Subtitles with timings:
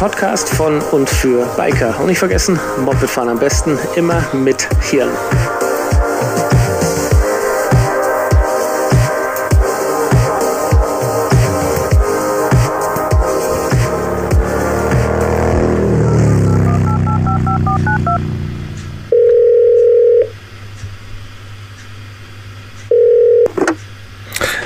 [0.00, 2.00] Podcast von und für Biker.
[2.00, 5.10] Und nicht vergessen, Mopedfahren am besten immer mit Hirn.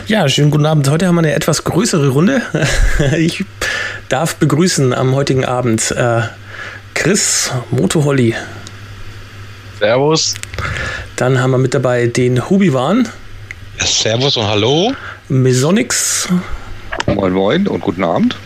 [0.07, 0.89] Ja, schönen guten Abend.
[0.89, 2.41] Heute haben wir eine etwas größere Runde.
[3.17, 3.45] Ich
[4.09, 6.23] darf begrüßen am heutigen Abend äh,
[6.95, 8.35] Chris Motoholly.
[9.79, 10.35] Servus.
[11.17, 13.09] Dann haben wir mit dabei den Hubiwan.
[13.79, 14.93] Servus und hallo.
[15.29, 16.29] Mesonix.
[17.07, 18.37] Moin Moin und guten Abend.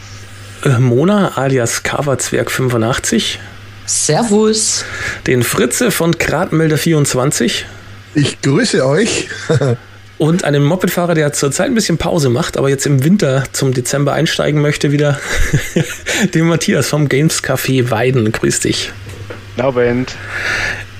[0.65, 3.39] Äh, Mona alias Coverzwerg 85.
[3.87, 4.85] Servus.
[5.27, 7.67] Den Fritze von Gradmelder 24.
[8.15, 9.29] Ich grüße euch.
[10.19, 14.13] Und einen Mopedfahrer, der zurzeit ein bisschen Pause macht, aber jetzt im Winter zum Dezember
[14.13, 15.19] einsteigen möchte, wieder
[16.35, 18.33] den Matthias vom Games Café Weiden.
[18.33, 18.93] Grüß dich.
[19.57, 20.17] Abend.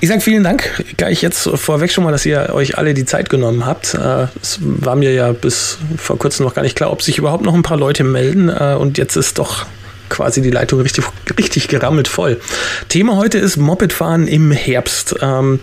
[0.01, 3.31] Ich sage vielen Dank gleich jetzt vorweg schon mal, dass ihr euch alle die Zeit
[3.31, 3.95] genommen habt.
[3.95, 7.45] Äh, es war mir ja bis vor kurzem noch gar nicht klar, ob sich überhaupt
[7.45, 8.49] noch ein paar Leute melden.
[8.49, 9.67] Äh, und jetzt ist doch
[10.09, 11.05] quasi die Leitung richtig,
[11.37, 12.41] richtig gerammelt voll.
[12.89, 15.17] Thema heute ist Mopedfahren im Herbst.
[15.21, 15.61] Ähm,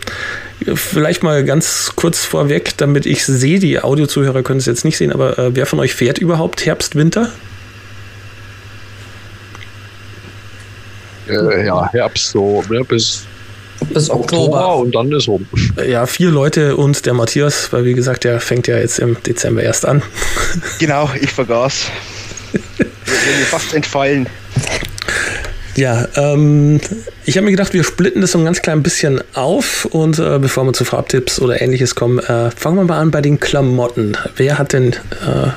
[0.73, 5.11] Vielleicht mal ganz kurz vorweg, damit ich sehe, die Audiozuhörer können es jetzt nicht sehen,
[5.11, 7.29] aber äh, wer von euch fährt überhaupt Herbst, Winter?
[11.27, 13.25] Äh, ja, Herbst so ne, bis,
[13.89, 14.43] bis Oktober.
[14.43, 14.75] Oktober.
[14.77, 15.45] und dann ist rum.
[15.85, 19.61] Ja, vier Leute und der Matthias, weil wie gesagt, der fängt ja jetzt im Dezember
[19.61, 20.01] erst an.
[20.79, 21.87] Genau, ich vergaß.
[22.77, 24.27] Mir fast entfallen.
[25.75, 26.79] Ja, ähm,
[27.25, 30.37] ich habe mir gedacht, wir splitten das so ein ganz klein bisschen auf und äh,
[30.39, 34.15] bevor wir zu Farbtipps oder ähnliches kommen, äh, fangen wir mal an bei den Klamotten.
[34.35, 35.49] Wer hat denn äh,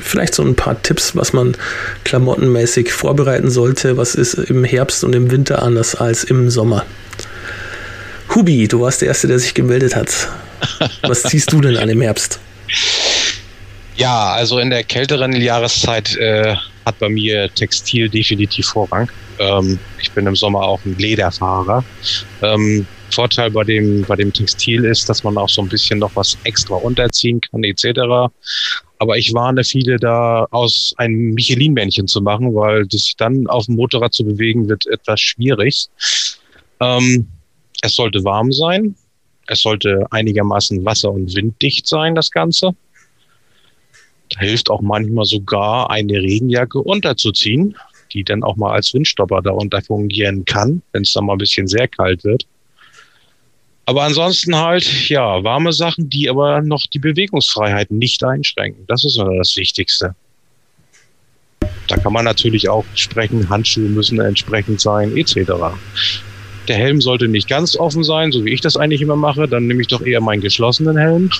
[0.00, 1.56] vielleicht so ein paar Tipps, was man
[2.04, 3.96] klamottenmäßig vorbereiten sollte?
[3.96, 6.84] Was ist im Herbst und im Winter anders als im Sommer?
[8.34, 10.28] Hubi, du warst der Erste, der sich gemeldet hat.
[11.02, 12.38] Was ziehst du denn an im Herbst?
[13.98, 16.54] Ja, also in der kälteren Jahreszeit äh,
[16.86, 19.10] hat bei mir Textil definitiv Vorrang.
[19.40, 21.84] Ähm, ich bin im Sommer auch ein Lederfahrer.
[22.42, 26.14] Ähm, Vorteil bei dem, bei dem Textil ist, dass man auch so ein bisschen noch
[26.14, 28.30] was extra unterziehen kann, etc.
[29.00, 33.74] Aber ich warne viele da aus einem Michelin-Männchen zu machen, weil sich dann auf dem
[33.74, 35.88] Motorrad zu bewegen wird etwas schwierig.
[36.78, 37.26] Ähm,
[37.82, 38.94] es sollte warm sein.
[39.48, 42.76] Es sollte einigermaßen wasser- und winddicht sein, das Ganze.
[44.38, 47.76] Hilft auch manchmal sogar eine Regenjacke unterzuziehen,
[48.12, 51.66] die dann auch mal als Windstopper darunter fungieren kann, wenn es dann mal ein bisschen
[51.66, 52.46] sehr kalt wird.
[53.88, 58.84] Aber ansonsten halt, ja, warme Sachen, die aber noch die Bewegungsfreiheit nicht einschränken.
[58.86, 60.14] Das ist das Wichtigste.
[61.86, 65.52] Da kann man natürlich auch sprechen, Handschuhe müssen entsprechend sein, etc.
[66.68, 69.48] Der Helm sollte nicht ganz offen sein, so wie ich das eigentlich immer mache.
[69.48, 71.30] Dann nehme ich doch eher meinen geschlossenen Helm,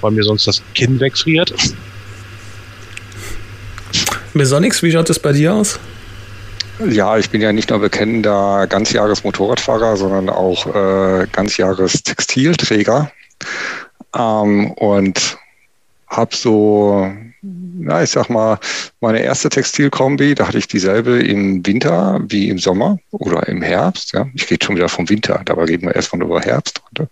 [0.00, 1.52] weil mir sonst das Kinn wegfriert.
[4.34, 5.78] Besonix, wie schaut es bei dir aus?
[6.88, 13.12] Ja, ich bin ja nicht nur bekennender Ganzjahres-Motorradfahrer, sondern auch äh, Ganzjahres-Textilträger.
[14.16, 15.38] Ähm, und
[16.08, 17.12] habe so,
[17.80, 18.58] ja, ich sag mal,
[19.00, 24.12] meine erste Textilkombi, da hatte ich dieselbe im Winter wie im Sommer oder im Herbst.
[24.12, 24.26] Ja.
[24.34, 26.82] Ich gehe schon wieder vom Winter, dabei reden wir erstmal über Herbst.
[26.90, 27.08] Oder?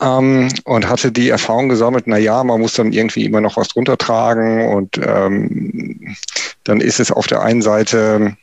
[0.00, 3.68] Ähm, und hatte die Erfahrung gesammelt, na ja, man muss dann irgendwie immer noch was
[3.68, 6.16] drunter tragen und ähm,
[6.64, 8.36] dann ist es auf der einen Seite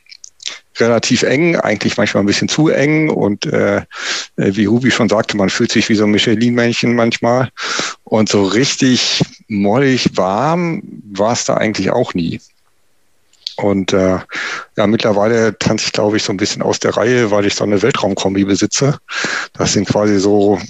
[0.78, 3.82] relativ eng, eigentlich manchmal ein bisschen zu eng und äh,
[4.36, 7.50] wie Ruby schon sagte, man fühlt sich wie so ein Michelin-Männchen manchmal
[8.04, 10.82] und so richtig mollig warm
[11.12, 12.40] war es da eigentlich auch nie.
[13.56, 14.18] Und äh,
[14.76, 17.64] ja, mittlerweile tanze ich, glaube ich, so ein bisschen aus der Reihe, weil ich so
[17.64, 18.98] eine Weltraumkombi besitze.
[19.54, 20.60] Das sind quasi so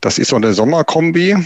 [0.00, 1.36] das ist so eine Sommerkombi.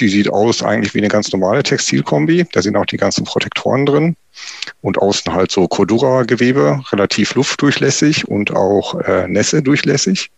[0.00, 2.46] Die sieht aus eigentlich wie eine ganz normale Textilkombi.
[2.52, 4.16] Da sind auch die ganzen Protektoren drin.
[4.80, 10.30] Und außen halt so Cordura-Gewebe, relativ luftdurchlässig und auch äh, Nässe durchlässig.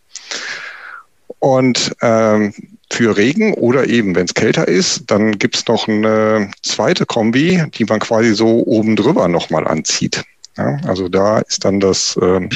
[1.38, 2.52] Und ähm,
[2.90, 7.84] für Regen oder eben, wenn es kälter ist, dann gibt's noch eine zweite Kombi, die
[7.84, 10.24] man quasi so oben drüber nochmal anzieht.
[10.56, 12.48] Ja, also da ist dann das ähm,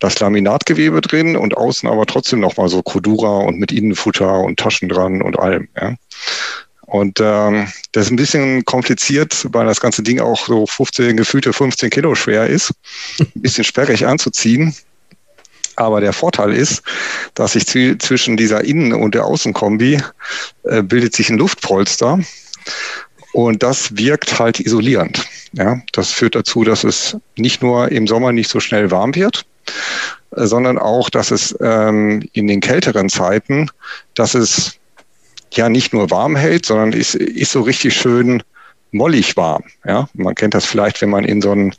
[0.00, 4.88] das Laminatgewebe drin und außen aber trotzdem nochmal so Cordura und mit Innenfutter und Taschen
[4.88, 5.68] dran und allem.
[5.80, 5.94] Ja.
[6.86, 11.52] Und ähm, das ist ein bisschen kompliziert, weil das ganze Ding auch so 15, gefühlte
[11.52, 12.72] 15 Kilo schwer ist.
[13.18, 14.74] Ein bisschen sperrig anzuziehen.
[15.76, 16.82] Aber der Vorteil ist,
[17.34, 20.00] dass sich zwischen dieser Innen- und der Außenkombi
[20.64, 22.20] äh, bildet sich ein Luftpolster.
[23.32, 25.26] Und das wirkt halt isolierend.
[25.56, 29.46] Ja, das führt dazu, dass es nicht nur im Sommer nicht so schnell warm wird,
[30.36, 33.70] äh, sondern auch, dass es ähm, in den kälteren Zeiten,
[34.14, 34.78] dass es
[35.52, 38.42] ja nicht nur warm hält, sondern ist, ist so richtig schön
[38.90, 39.62] mollig warm.
[39.84, 41.74] Ja, man kennt das vielleicht, wenn man in so ein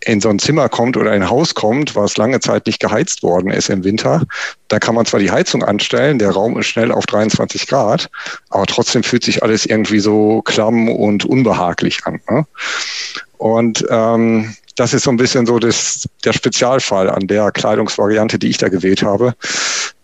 [0.00, 3.50] in so ein Zimmer kommt oder ein Haus kommt, was lange Zeit nicht geheizt worden
[3.50, 4.22] ist im Winter,
[4.68, 8.08] da kann man zwar die Heizung anstellen, der Raum ist schnell auf 23 Grad,
[8.50, 12.20] aber trotzdem fühlt sich alles irgendwie so klamm und unbehaglich an.
[12.28, 12.46] Ne?
[13.38, 18.48] Und ähm, das ist so ein bisschen so das, der Spezialfall an der Kleidungsvariante, die
[18.48, 19.34] ich da gewählt habe,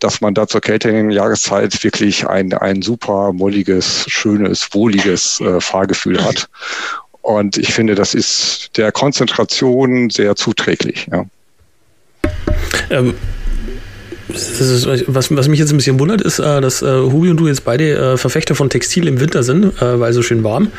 [0.01, 6.25] dass man da zur kälteren Jahreszeit wirklich ein, ein super molliges, schönes, wohliges äh, Fahrgefühl
[6.25, 6.49] hat.
[7.25, 11.07] Und ich finde, das ist der Konzentration sehr zuträglich.
[11.11, 11.25] Ja.
[12.91, 13.15] Ähm,
[14.29, 17.49] ist, was, was, mich jetzt ein bisschen wundert, ist, äh, dass äh, Hubi und du
[17.49, 20.71] jetzt beide äh, Verfechter von Textil im Winter sind, äh, weil so schön warm.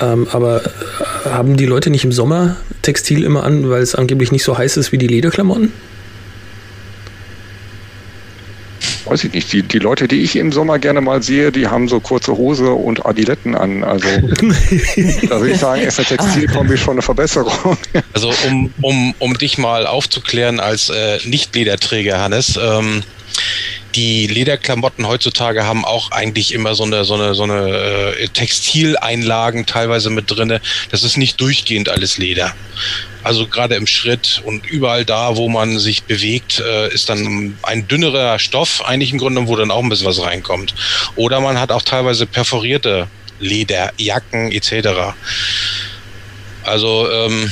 [0.00, 4.32] Ähm, aber äh, haben die Leute nicht im Sommer Textil immer an, weil es angeblich
[4.32, 5.72] nicht so heiß ist wie die Lederklamotten?
[9.10, 11.88] Weiß ich nicht, die, die Leute, die ich im Sommer gerne mal sehe, die haben
[11.88, 13.82] so kurze Hose und Adiletten an.
[13.82, 14.06] Also
[15.28, 17.76] da würde ich sagen, ist eine Textilkombi schon eine Verbesserung.
[18.12, 23.02] Also um, um, um dich mal aufzuklären als äh, Nicht-Lederträger, Hannes, ähm,
[23.94, 27.68] die Lederklamotten heutzutage haben auch eigentlich immer so eine so eine so eine
[28.18, 30.60] äh, Textileinlagen teilweise mit drinne.
[30.90, 32.54] Das ist nicht durchgehend alles Leder.
[33.22, 37.86] Also gerade im Schritt und überall da, wo man sich bewegt, äh, ist dann ein
[37.86, 40.74] dünnerer Stoff eigentlich im Grunde, wo dann auch ein bisschen was reinkommt.
[41.16, 43.08] Oder man hat auch teilweise perforierte
[43.38, 45.14] Lederjacken etc.
[46.62, 47.50] Also ähm,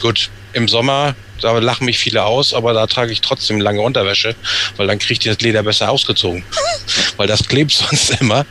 [0.00, 4.34] gut, im Sommer da lachen mich viele aus, aber da trage ich trotzdem lange Unterwäsche,
[4.76, 6.44] weil dann kriegt das Leder besser ausgezogen.
[7.16, 8.46] weil das klebt sonst immer.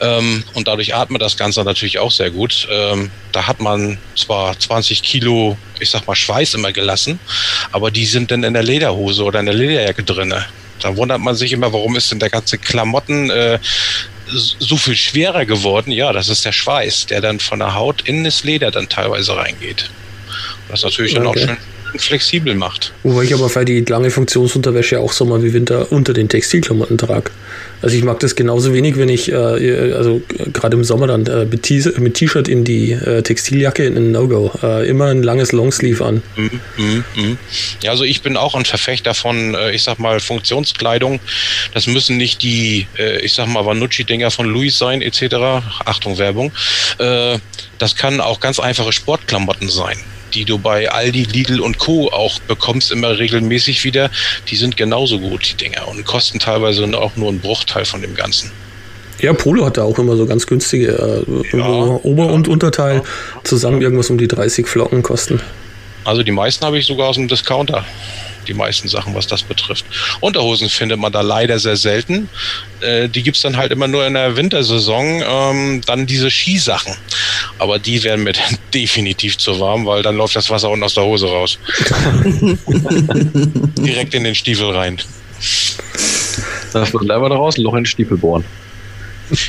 [0.00, 2.68] Ähm, und dadurch atmet das Ganze natürlich auch sehr gut.
[2.70, 7.18] Ähm, da hat man zwar 20 Kilo, ich sag mal, Schweiß immer gelassen,
[7.72, 10.46] aber die sind dann in der Lederhose oder in der Lederjacke drinne.
[10.80, 13.58] Da wundert man sich immer, warum ist denn der ganze Klamotten äh,
[14.26, 15.90] so viel schwerer geworden?
[15.90, 19.36] Ja, das ist der Schweiß, der dann von der Haut in das Leder dann teilweise
[19.36, 19.90] reingeht.
[20.68, 21.20] Das ist natürlich okay.
[21.20, 22.92] dann auch schön flexibel macht.
[23.02, 27.30] Wobei ich aber für die lange Funktionsunterwäsche auch Sommer wie Winter unter den Textilklamotten trage.
[27.82, 30.22] Also ich mag das genauso wenig, wenn ich, äh, also
[30.52, 34.50] gerade im Sommer dann äh, mit T-Shirt in die äh, Textiljacke in ein No-Go.
[34.62, 36.22] Äh, immer ein langes Longsleeve an.
[36.36, 37.38] Mm, mm, mm.
[37.82, 41.20] Ja, also ich bin auch ein Verfechter von, äh, ich sag mal, Funktionskleidung.
[41.74, 45.64] Das müssen nicht die, äh, ich sag mal, Vanucci-Dinger von Louis sein, etc.
[45.84, 46.52] Achtung, Werbung.
[47.78, 49.98] das kann auch ganz einfache Sportklamotten sein
[50.34, 52.08] die du bei Aldi, Lidl und Co.
[52.08, 54.10] auch bekommst, immer regelmäßig wieder,
[54.48, 58.14] die sind genauso gut, die Dinger, und kosten teilweise auch nur einen Bruchteil von dem
[58.14, 58.50] Ganzen.
[59.18, 63.02] Ja, Polo hat da auch immer so ganz günstige äh, ja, Ober- und Unterteil ja.
[63.44, 65.40] zusammen irgendwas um die 30 Flocken kosten.
[66.04, 67.84] Also die meisten habe ich sogar aus dem Discounter
[68.46, 69.84] die meisten Sachen, was das betrifft.
[70.20, 72.28] Unterhosen findet man da leider sehr selten.
[72.80, 75.22] Äh, die gibt es dann halt immer nur in der Wintersaison.
[75.26, 76.94] Ähm, dann diese Skisachen.
[77.58, 80.94] Aber die werden mir dann definitiv zu warm, weil dann läuft das Wasser unten aus
[80.94, 81.58] der Hose raus.
[83.78, 85.00] Direkt in den Stiefel rein.
[86.72, 88.44] Das wird einfach daraus, ein Loch in den Stiefel bohren.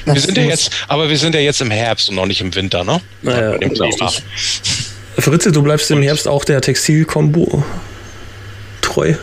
[0.06, 2.54] Wir sind ja jetzt, aber wir sind ja jetzt im Herbst und noch nicht im
[2.56, 3.00] Winter, ne?
[3.22, 3.58] Naja,
[5.20, 7.64] Fritze, du bleibst im Herbst auch der Textilkombo
[8.98, 9.14] treu?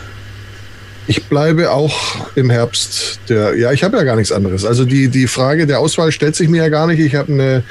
[1.07, 3.55] Ich bleibe auch im Herbst der.
[3.55, 4.65] Ja, ich habe ja gar nichts anderes.
[4.65, 6.99] Also die, die Frage der Auswahl stellt sich mir ja gar nicht.
[6.99, 7.63] Ich habe eine,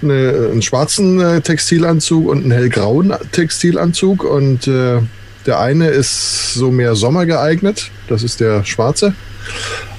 [0.00, 5.00] eine, einen schwarzen äh, Textilanzug und einen hellgrauen Textilanzug und äh,
[5.44, 7.90] der eine ist so mehr Sommer geeignet.
[8.08, 9.14] Das ist der schwarze.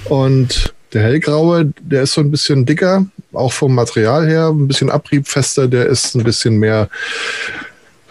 [0.05, 4.89] Und der hellgraue, der ist so ein bisschen dicker, auch vom Material her, ein bisschen
[4.89, 5.67] abriebfester.
[5.67, 6.89] Der ist ein bisschen mehr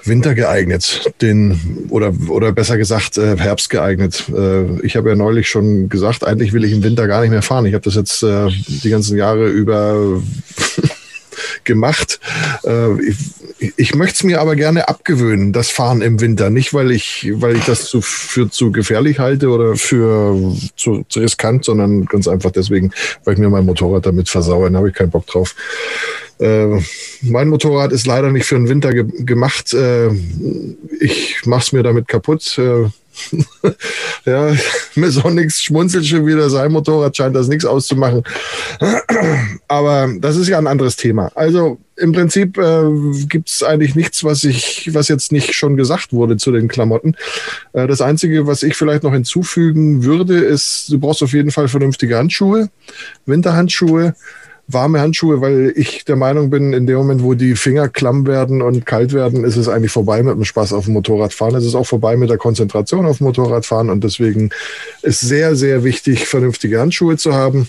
[0.09, 4.25] Winter geeignet, den oder oder besser gesagt äh, Herbst geeignet.
[4.35, 7.43] Äh, ich habe ja neulich schon gesagt, eigentlich will ich im Winter gar nicht mehr
[7.43, 7.67] fahren.
[7.67, 10.21] Ich habe das jetzt äh, die ganzen Jahre über
[11.65, 12.21] gemacht.
[12.65, 12.88] Äh,
[13.77, 16.50] ich, möchte es mir aber gerne abgewöhnen, das Fahren im Winter.
[16.50, 21.21] Nicht, weil ich, weil ich das zu, für zu gefährlich halte oder für zu, zu
[21.21, 22.93] riskant, sondern ganz einfach deswegen,
[23.25, 24.71] weil ich mir mein Motorrad damit versaue.
[24.71, 25.55] Da habe ich keinen Bock drauf.
[26.38, 26.80] Äh,
[27.23, 29.75] mein Motorrad ist leider nicht für den Winter ge gemacht.
[29.75, 30.11] Äh,
[31.00, 32.59] ich mache es mir damit kaputt.
[32.59, 32.88] Äh,
[34.25, 34.54] ja,
[34.95, 36.49] Mesonix schmunzelt schon wieder.
[36.50, 38.23] Sein Motorrad scheint das nichts auszumachen.
[39.68, 41.30] Aber das ist ja ein anderes Thema.
[41.35, 42.83] Also im Prinzip äh,
[43.28, 47.16] gibt es eigentlich nichts, was ich, was jetzt nicht schon gesagt wurde zu den Klamotten.
[47.73, 51.68] Äh, das Einzige, was ich vielleicht noch hinzufügen würde, ist, du brauchst auf jeden Fall
[51.68, 52.71] vernünftige Handschuhe,
[53.26, 54.14] Winterhandschuhe
[54.69, 58.61] warme Handschuhe, weil ich der Meinung bin, in dem Moment, wo die Finger klamm werden
[58.61, 61.57] und kalt werden, ist es eigentlich vorbei mit dem Spaß auf dem Motorradfahren.
[61.57, 64.51] Es ist auch vorbei mit der Konzentration auf dem Motorradfahren und deswegen
[65.03, 67.69] ist sehr, sehr wichtig, vernünftige Handschuhe zu haben.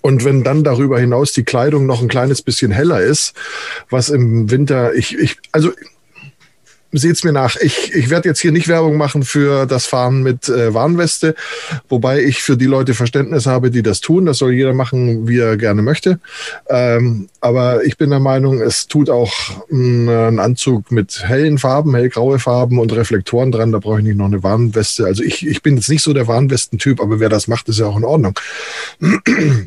[0.00, 3.34] Und wenn dann darüber hinaus die Kleidung noch ein kleines bisschen heller ist,
[3.90, 5.72] was im Winter, ich, ich, also
[6.92, 7.56] seht's mir nach.
[7.56, 11.34] Ich, ich werde jetzt hier nicht Werbung machen für das Fahren mit äh, Warnweste,
[11.88, 14.26] wobei ich für die Leute Verständnis habe, die das tun.
[14.26, 16.18] Das soll jeder machen, wie er gerne möchte.
[16.68, 19.32] Ähm, aber ich bin der Meinung, es tut auch
[19.68, 23.72] mm, ein Anzug mit hellen Farben, hellgraue Farben und Reflektoren dran.
[23.72, 25.04] Da brauche ich nicht noch eine Warnweste.
[25.04, 27.86] Also ich, ich bin jetzt nicht so der Warnwestentyp, aber wer das macht, ist ja
[27.86, 28.38] auch in Ordnung.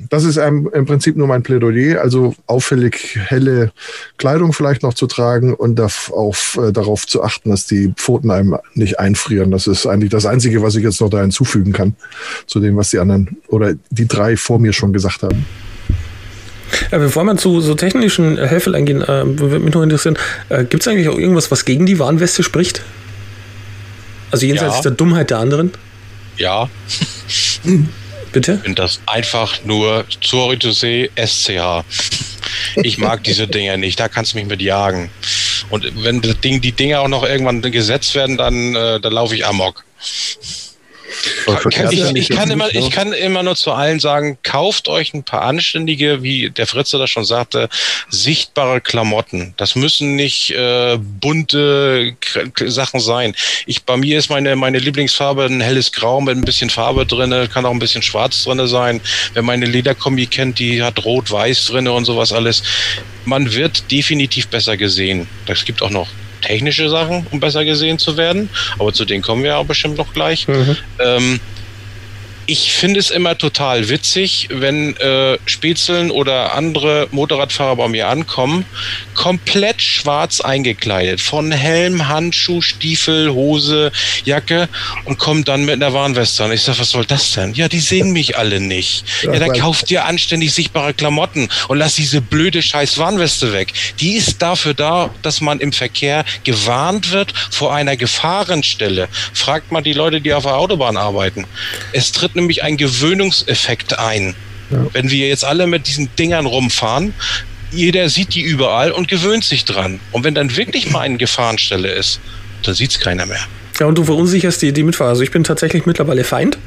[0.10, 2.02] Das ist im, im Prinzip nur mein Plädoyer.
[2.02, 3.72] Also auffällig helle
[4.18, 8.32] Kleidung vielleicht noch zu tragen und auf, auf, äh, darauf zu achten, dass die Pfoten
[8.32, 9.52] einem nicht einfrieren.
[9.52, 11.96] Das ist eigentlich das Einzige, was ich jetzt noch da hinzufügen kann
[12.48, 15.46] zu dem, was die anderen oder die drei vor mir schon gesagt haben.
[16.92, 20.18] Ja, bevor wir zu so technischen Helfern eingehen, äh, würde mich noch interessieren,
[20.50, 22.82] äh, gibt es eigentlich auch irgendwas, was gegen die Warnweste spricht?
[24.32, 24.82] Also jenseits ja.
[24.84, 25.72] der Dummheit der anderen?
[26.38, 26.70] Ja.
[28.32, 28.54] Bitte?
[28.54, 31.84] Ich finde das einfach nur Zoritosee SCH.
[32.78, 35.10] Ich mag diese Dinger nicht, da kannst du mich mit jagen.
[35.70, 39.36] Und wenn das Ding, die Dinge auch noch irgendwann gesetzt werden, dann, äh, dann laufe
[39.36, 39.84] ich amok.
[41.92, 45.42] Ich, ich, kann immer, ich kann immer nur zu allen sagen, kauft euch ein paar
[45.42, 47.70] anständige, wie der Fritze das schon sagte,
[48.10, 49.54] sichtbare Klamotten.
[49.58, 52.16] Das müssen nicht äh, bunte
[52.66, 53.36] Sachen sein.
[53.66, 57.50] Ich, bei mir ist meine, meine Lieblingsfarbe ein helles Grau mit ein bisschen Farbe drin,
[57.52, 59.02] kann auch ein bisschen schwarz drin sein.
[59.34, 62.64] Wer meine Lederkombi kennt, die hat rot-weiß drin und sowas alles.
[63.26, 65.28] Man wird definitiv besser gesehen.
[65.46, 66.10] Das gibt auch noch
[66.42, 68.50] technische Sachen, um besser gesehen zu werden.
[68.80, 70.48] Aber zu denen kommen wir ja bestimmt noch gleich.
[70.48, 70.78] Mhm.
[71.00, 71.40] Ähm,
[72.52, 78.66] ich finde es immer total witzig, wenn äh, Spätzeln oder andere Motorradfahrer bei mir ankommen,
[79.14, 83.94] komplett schwarz eingekleidet, von Helm, Handschuh, Stiefel, Hose,
[84.26, 84.68] Jacke
[85.06, 86.52] und kommen dann mit einer Warnweste an.
[86.52, 87.54] Ich sage, was soll das denn?
[87.54, 89.06] Ja, die sehen mich alle nicht.
[89.24, 93.72] Ja, dann kauft ihr anständig sichtbare Klamotten und lasst diese blöde scheiß Warnweste weg.
[94.02, 99.08] Die ist dafür da, dass man im Verkehr gewarnt wird vor einer Gefahrenstelle.
[99.34, 101.46] Fragt mal die Leute, die auf der Autobahn arbeiten.
[101.94, 104.36] Es tritt nämlich ein Gewöhnungseffekt ein.
[104.70, 104.86] Ja.
[104.94, 107.14] Wenn wir jetzt alle mit diesen Dingern rumfahren,
[107.72, 110.00] jeder sieht die überall und gewöhnt sich dran.
[110.12, 112.20] Und wenn dann wirklich mal eine Gefahrenstelle ist,
[112.64, 113.46] dann sieht es keiner mehr.
[113.82, 115.10] Ja, und du verunsicherst die, die Mitfahrer.
[115.10, 116.60] Also ich bin tatsächlich mittlerweile Feind.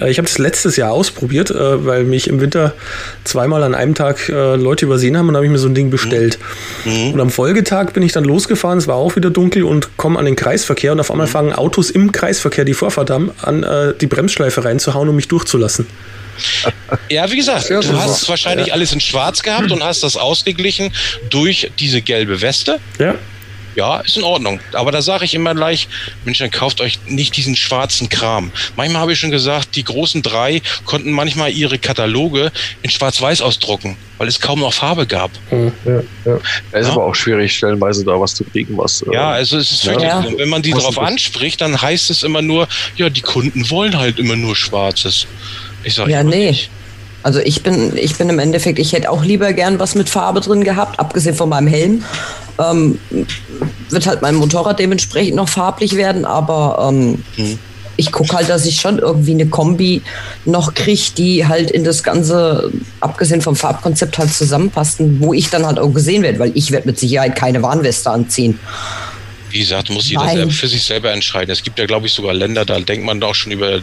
[0.00, 2.72] Äh, ich habe das letztes Jahr ausprobiert, äh, weil mich im Winter
[3.22, 5.90] zweimal an einem Tag äh, Leute übersehen haben und habe ich mir so ein Ding
[5.90, 6.38] bestellt.
[6.86, 7.12] Mhm.
[7.12, 10.24] Und am Folgetag bin ich dann losgefahren, es war auch wieder dunkel und komme an
[10.24, 11.32] den Kreisverkehr und auf einmal mhm.
[11.32, 13.66] fangen Autos im Kreisverkehr, die Vorfahrt haben, an
[14.00, 15.86] die Bremsschleife reinzuhauen, um mich durchzulassen.
[17.10, 18.72] Ja, wie gesagt, du hast wahrscheinlich ja.
[18.72, 20.92] alles in Schwarz gehabt und hast das ausgeglichen
[21.28, 22.80] durch diese gelbe Weste.
[22.98, 23.16] Ja.
[23.74, 24.60] Ja, ist in Ordnung.
[24.72, 25.88] Aber da sage ich immer gleich,
[26.24, 28.52] Mensch, dann kauft euch nicht diesen schwarzen Kram.
[28.76, 32.52] Manchmal habe ich schon gesagt, die großen drei konnten manchmal ihre Kataloge
[32.82, 35.30] in Schwarz-Weiß ausdrucken, weil es kaum noch Farbe gab.
[35.50, 36.38] Ja, ja.
[36.70, 36.92] Da ist ja.
[36.92, 39.02] aber auch schwierig, stellenweise da was zu kriegen, was.
[39.02, 40.24] Äh, ja, also es ist wirklich, ja.
[40.36, 44.18] wenn man die darauf anspricht, dann heißt es immer nur, ja, die Kunden wollen halt
[44.18, 45.26] immer nur Schwarzes.
[45.82, 46.48] Ich sag, ja, nee.
[46.48, 46.70] Nicht.
[47.24, 50.42] Also ich bin, ich bin im Endeffekt, ich hätte auch lieber gern was mit Farbe
[50.42, 52.04] drin gehabt, abgesehen von meinem Helm.
[52.58, 52.98] Ähm,
[53.88, 57.58] wird halt mein Motorrad dementsprechend noch farblich werden, aber ähm, mhm.
[57.96, 60.02] ich gucke halt, dass ich schon irgendwie eine Kombi
[60.44, 65.64] noch kriege, die halt in das Ganze, abgesehen vom Farbkonzept, halt zusammenpassen, wo ich dann
[65.64, 68.60] halt auch gesehen werde, weil ich werde mit Sicherheit keine Warnweste anziehen.
[69.48, 71.50] Wie gesagt, muss jeder für sich selber entscheiden.
[71.50, 73.80] Es gibt ja, glaube ich, sogar Länder, da denkt man auch schon über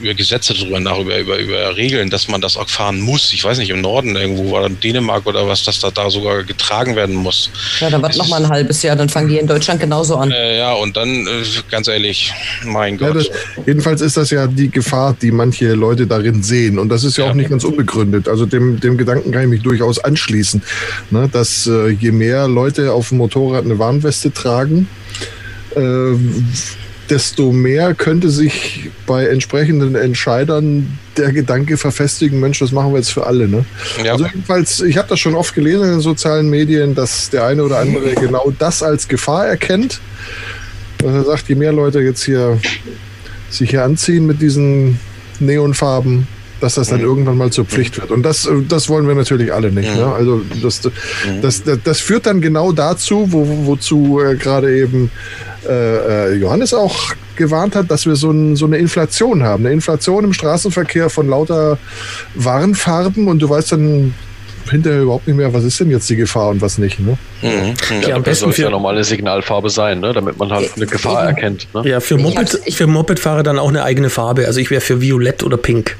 [0.00, 3.32] über Gesetze drüber nach, über, über, über Regeln, dass man das auch fahren muss.
[3.32, 6.42] Ich weiß nicht, im Norden irgendwo war dann Dänemark oder was, dass da, da sogar
[6.44, 7.50] getragen werden muss.
[7.80, 10.30] Ja, dann warte noch mal ein halbes Jahr, dann fangen die in Deutschland genauso an.
[10.30, 12.32] Äh, ja, und dann, äh, ganz ehrlich,
[12.64, 13.08] mein Gott.
[13.08, 13.30] Ja, das,
[13.66, 16.78] jedenfalls ist das ja die Gefahr, die manche Leute darin sehen.
[16.78, 17.30] Und das ist ja, ja.
[17.30, 18.28] auch nicht ganz unbegründet.
[18.28, 20.62] Also dem, dem Gedanken kann ich mich durchaus anschließen,
[21.10, 24.88] ne, dass äh, je mehr Leute auf dem Motorrad eine Warnweste tragen,
[25.74, 25.80] äh,
[27.10, 33.12] desto mehr könnte sich bei entsprechenden Entscheidern der Gedanke verfestigen, Mensch, das machen wir jetzt
[33.12, 33.48] für alle.
[33.48, 33.64] Ne?
[34.04, 34.12] Ja.
[34.12, 37.62] Also jedenfalls, ich habe das schon oft gelesen in den sozialen Medien, dass der eine
[37.62, 40.00] oder andere genau das als Gefahr erkennt.
[40.98, 42.58] Dass er sagt, je mehr Leute jetzt hier
[43.50, 44.98] sich hier anziehen mit diesen
[45.40, 46.26] Neonfarben,
[46.60, 47.06] dass das dann mhm.
[47.06, 48.10] irgendwann mal zur Pflicht wird.
[48.10, 49.90] Und das, das wollen wir natürlich alle nicht.
[49.90, 50.00] Mhm.
[50.00, 50.06] Ne?
[50.06, 50.80] Also das,
[51.42, 55.10] das, das, das, führt dann genau dazu, wo, wozu äh, gerade eben
[55.68, 56.96] äh, äh, Johannes auch
[57.36, 59.64] gewarnt hat, dass wir so, ein, so, eine Inflation haben.
[59.64, 61.78] Eine Inflation im Straßenverkehr von lauter
[62.34, 64.14] Warnfarben und du weißt dann
[64.70, 66.98] hinterher überhaupt nicht mehr, was ist denn jetzt die Gefahr und was nicht.
[66.98, 67.16] Ne?
[67.42, 67.48] Mhm.
[68.02, 70.12] Ja, Ja, am das besten soll für- ja normale Signalfarbe sein, ne?
[70.12, 71.36] damit man halt eine Gefahr Eben.
[71.36, 71.68] erkennt.
[71.74, 71.88] Ne?
[71.88, 74.46] Ja, für, Ich Moped, ich- für Mopedfahrer dann auch eine eigene Farbe.
[74.46, 75.96] Also ich wäre für Violett oder Pink.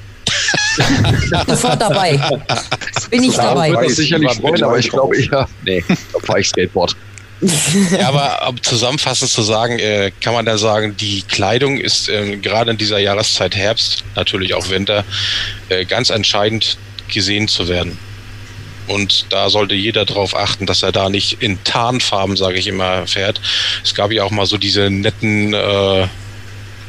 [1.47, 2.19] Sofort dabei.
[3.11, 3.71] Bin ich Ja, dabei.
[3.73, 6.97] wobei- Das sicherlich freuen, aber ich glaube, ja, nee, da fahre ich Skateboard.
[7.41, 12.43] Ja, aber um zusammenfassend zu sagen, äh, kann man da sagen, die Kleidung ist ähm,
[12.43, 15.05] gerade in dieser Jahreszeit Herbst, natürlich auch Winter,
[15.69, 16.79] äh, ganz entscheidend
[17.13, 17.99] gesehen zu werden.
[18.87, 23.07] Und da sollte jeder darauf achten, dass er da nicht in Tarnfarben, sage ich immer,
[23.07, 23.41] fährt.
[23.83, 26.07] Es gab ja auch mal so diese netten äh,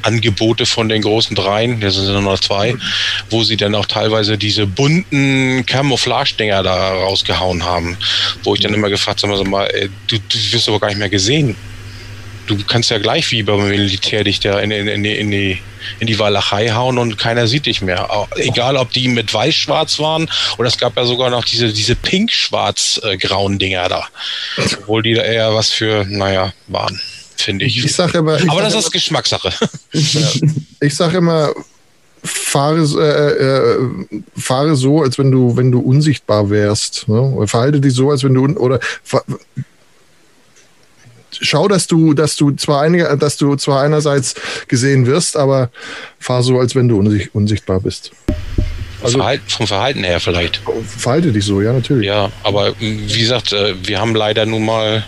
[0.08, 2.76] Angebote von den großen dreien, das sind nur noch zwei,
[3.30, 7.98] wo sie dann auch teilweise diese bunten Camouflage-Dinger da rausgehauen haben,
[8.44, 10.98] wo ich dann immer gefragt habe, sag mal, ey, du, du wirst aber gar nicht
[10.98, 11.56] mehr gesehen.
[12.48, 15.60] Du kannst ja gleich wie beim Militär dich da in, in, in, die, in, die,
[16.00, 18.08] in die Walachei hauen und keiner sieht dich mehr.
[18.38, 23.60] Egal, ob die mit weiß-schwarz waren oder es gab ja sogar noch diese, diese pink-schwarz-grauen
[23.60, 24.08] Dinger da.
[24.80, 27.02] Obwohl die da eher was für, naja, waren,
[27.42, 27.84] finde ich.
[27.84, 29.52] Ich sage immer, ich Aber das sag ist Geschmackssache.
[29.92, 31.54] ich sag immer,
[32.24, 37.08] fahre, äh, äh, fahre so, als wenn du, wenn du unsichtbar wärst.
[37.08, 37.48] Ne?
[37.48, 38.80] Verhalte dich so, als wenn du oder
[41.40, 44.36] schau, dass du, dass du zwar einige, dass du zwar einerseits
[44.68, 45.70] gesehen wirst, aber
[46.20, 48.12] fahr so, als wenn du unsicht, unsichtbar bist.
[49.04, 50.62] Also- Verhalten, vom Verhalten her vielleicht.
[50.98, 52.08] Verhalte dich so, ja, natürlich.
[52.08, 55.06] Ja, aber wie gesagt, äh, wir haben leider nun mal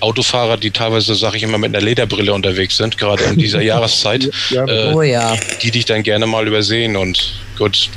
[0.00, 4.30] Autofahrer, die teilweise, sag ich immer, mit einer Lederbrille unterwegs sind, gerade in dieser Jahreszeit,
[4.50, 5.36] Ja, äh, Oh ja.
[5.62, 6.96] die dich dann gerne mal übersehen.
[6.96, 7.88] Und gut,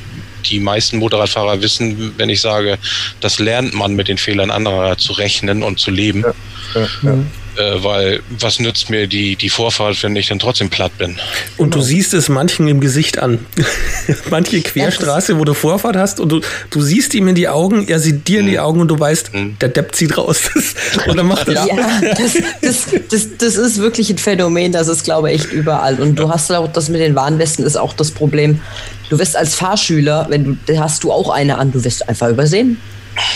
[0.46, 2.78] die meisten Motorradfahrer wissen, wenn ich sage,
[3.20, 6.24] das lernt man mit den Fehlern anderer zu rechnen und zu leben.
[6.76, 7.18] ja, ja.
[7.58, 11.18] Äh, weil was nützt mir die, die Vorfahrt, wenn ich dann trotzdem platt bin?
[11.58, 13.40] Und du siehst es manchen im Gesicht an.
[14.30, 18.00] Manche Querstraße, wo du Vorfahrt hast und du, du siehst ihm in die Augen, er
[18.00, 20.50] sieht dir in die Augen und du weißt, der Depp zieht raus.
[21.08, 25.04] und dann macht er Ja, das, das, das, das ist wirklich ein Phänomen, das ist,
[25.04, 26.00] glaube ich, echt überall.
[26.00, 28.62] Und du hast auch das mit den Warnwesten ist auch das Problem.
[29.10, 32.78] Du wirst als Fahrschüler, wenn du, hast du auch eine an, du wirst einfach übersehen.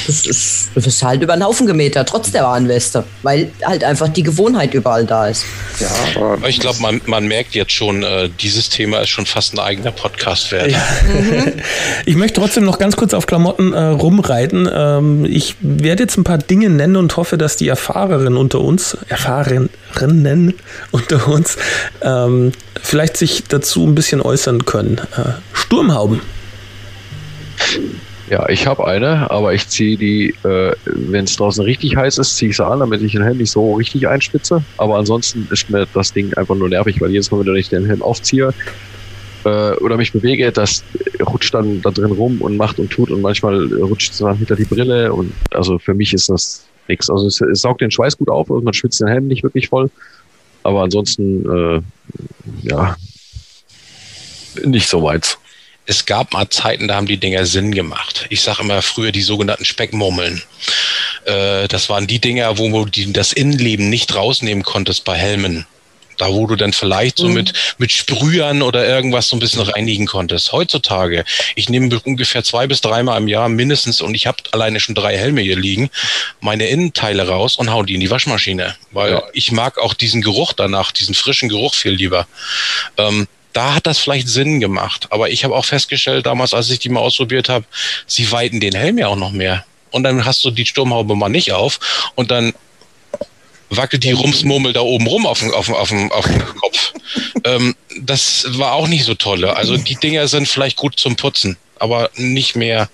[0.08, 4.08] Das ist, du wirst halt über den Haufen gemeter, trotz der Warnweste, weil halt einfach
[4.08, 5.46] die Gewohnheit überall da ist.
[5.80, 9.54] Ja, aber Ich glaube, man, man merkt jetzt schon, äh, dieses Thema ist schon fast
[9.54, 10.74] ein eigener Podcast wert.
[12.06, 14.70] Ich möchte trotzdem noch ganz kurz auf Klamotten äh, rumreiten.
[14.72, 18.98] Ähm, ich werde jetzt ein paar Dinge nennen und hoffe, dass die Erfahrerinnen unter uns,
[19.08, 20.54] Erfahrerinnen
[20.92, 21.58] unter uns,
[22.02, 25.00] ähm, vielleicht sich dazu ein bisschen äußern können.
[25.18, 26.22] Äh, Sturmhauben.
[28.30, 32.38] Ja, ich habe eine, aber ich ziehe die, äh, wenn es draußen richtig heiß ist,
[32.38, 34.64] ziehe ich sie an, damit ich den Helm nicht so richtig einspitze.
[34.78, 37.86] Aber ansonsten ist mir das Ding einfach nur nervig, weil jedes Mal, wenn ich den
[37.86, 38.52] Helm aufziehe
[39.44, 40.84] äh, oder mich bewege, das
[41.22, 44.56] rutscht dann da drin rum und macht und tut und manchmal rutscht es dann hinter
[44.56, 47.12] die Brille und also für mich ist das nichts.
[47.12, 49.70] Also es, es saugt den Schweiß gut auf und man schwitzt den Helm nicht wirklich
[49.70, 49.92] voll.
[50.64, 51.82] Aber ansonsten, äh,
[52.64, 52.96] ja,
[54.64, 55.38] nicht so weit.
[55.86, 58.26] Es gab mal Zeiten, da haben die Dinger Sinn gemacht.
[58.30, 60.42] Ich sage immer früher die sogenannten Speckmurmeln.
[61.26, 65.66] Äh, das waren die Dinger, wo du die, das Innenleben nicht rausnehmen konntest bei Helmen.
[66.18, 70.06] Da, wo du dann vielleicht so mit, mit Sprühern oder irgendwas so ein bisschen reinigen
[70.06, 70.54] konntest.
[70.54, 74.96] Heutzutage, ich nehme ungefähr zwei bis dreimal im Jahr mindestens und ich habe alleine schon
[74.96, 75.90] drei Helme hier liegen,
[76.40, 78.78] meine Innenteile raus und hau die in die Waschmaschine.
[78.92, 79.24] Weil Ja.
[79.34, 82.28] ich mag auch diesen Geruch danach, diesen frischen Geruch viel lieber.
[82.98, 85.08] Ähm, da hat das vielleicht Sinn gemacht.
[85.12, 87.66] Aber ich habe auch festgestellt, damals, als ich die mal ausprobiert habe,
[88.06, 89.66] sie weiten den Helm ja auch noch mehr.
[89.92, 91.80] Und dann hast du die Sturmhaube mal nicht auf
[92.16, 92.54] und dann
[93.70, 96.94] wackelt die Rumsmurmel da oben rum auf dem, auf dem, auf dem, auf dem Kopf.
[97.46, 99.56] ähm, das war auch nicht so tolle.
[99.56, 102.90] Also die Dinger sind vielleicht gut zum Putzen, aber nicht mehr.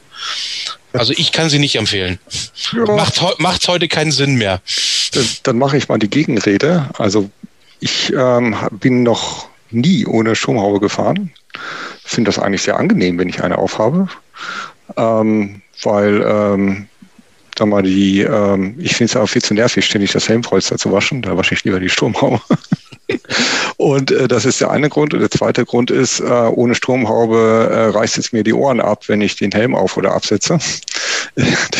[0.94, 2.20] Also ich kann sie nicht empfehlen.
[2.74, 2.86] Ja.
[2.86, 4.62] Macht, macht heute keinen Sinn mehr.
[5.14, 6.88] Dann, dann mache ich mal die Gegenrede.
[7.00, 7.32] Also
[7.80, 11.32] ich ähm, bin noch nie ohne Schirmhaube gefahren.
[12.04, 14.08] Finde das eigentlich sehr angenehm, wenn ich eine aufhabe.
[14.98, 16.88] Ähm, weil, ähm,
[17.58, 20.92] sag mal, die, ähm, ich finde es auch viel zu nervig, ständig das Helmpolster zu
[20.92, 21.22] waschen.
[21.22, 22.42] Da wasche ich lieber die Sturmhaube.
[23.78, 25.14] Und äh, das ist der eine Grund.
[25.14, 29.08] Und der zweite Grund ist, äh, ohne Sturmhaube äh, reißt es mir die Ohren ab,
[29.08, 30.60] wenn ich den Helm auf oder absetze.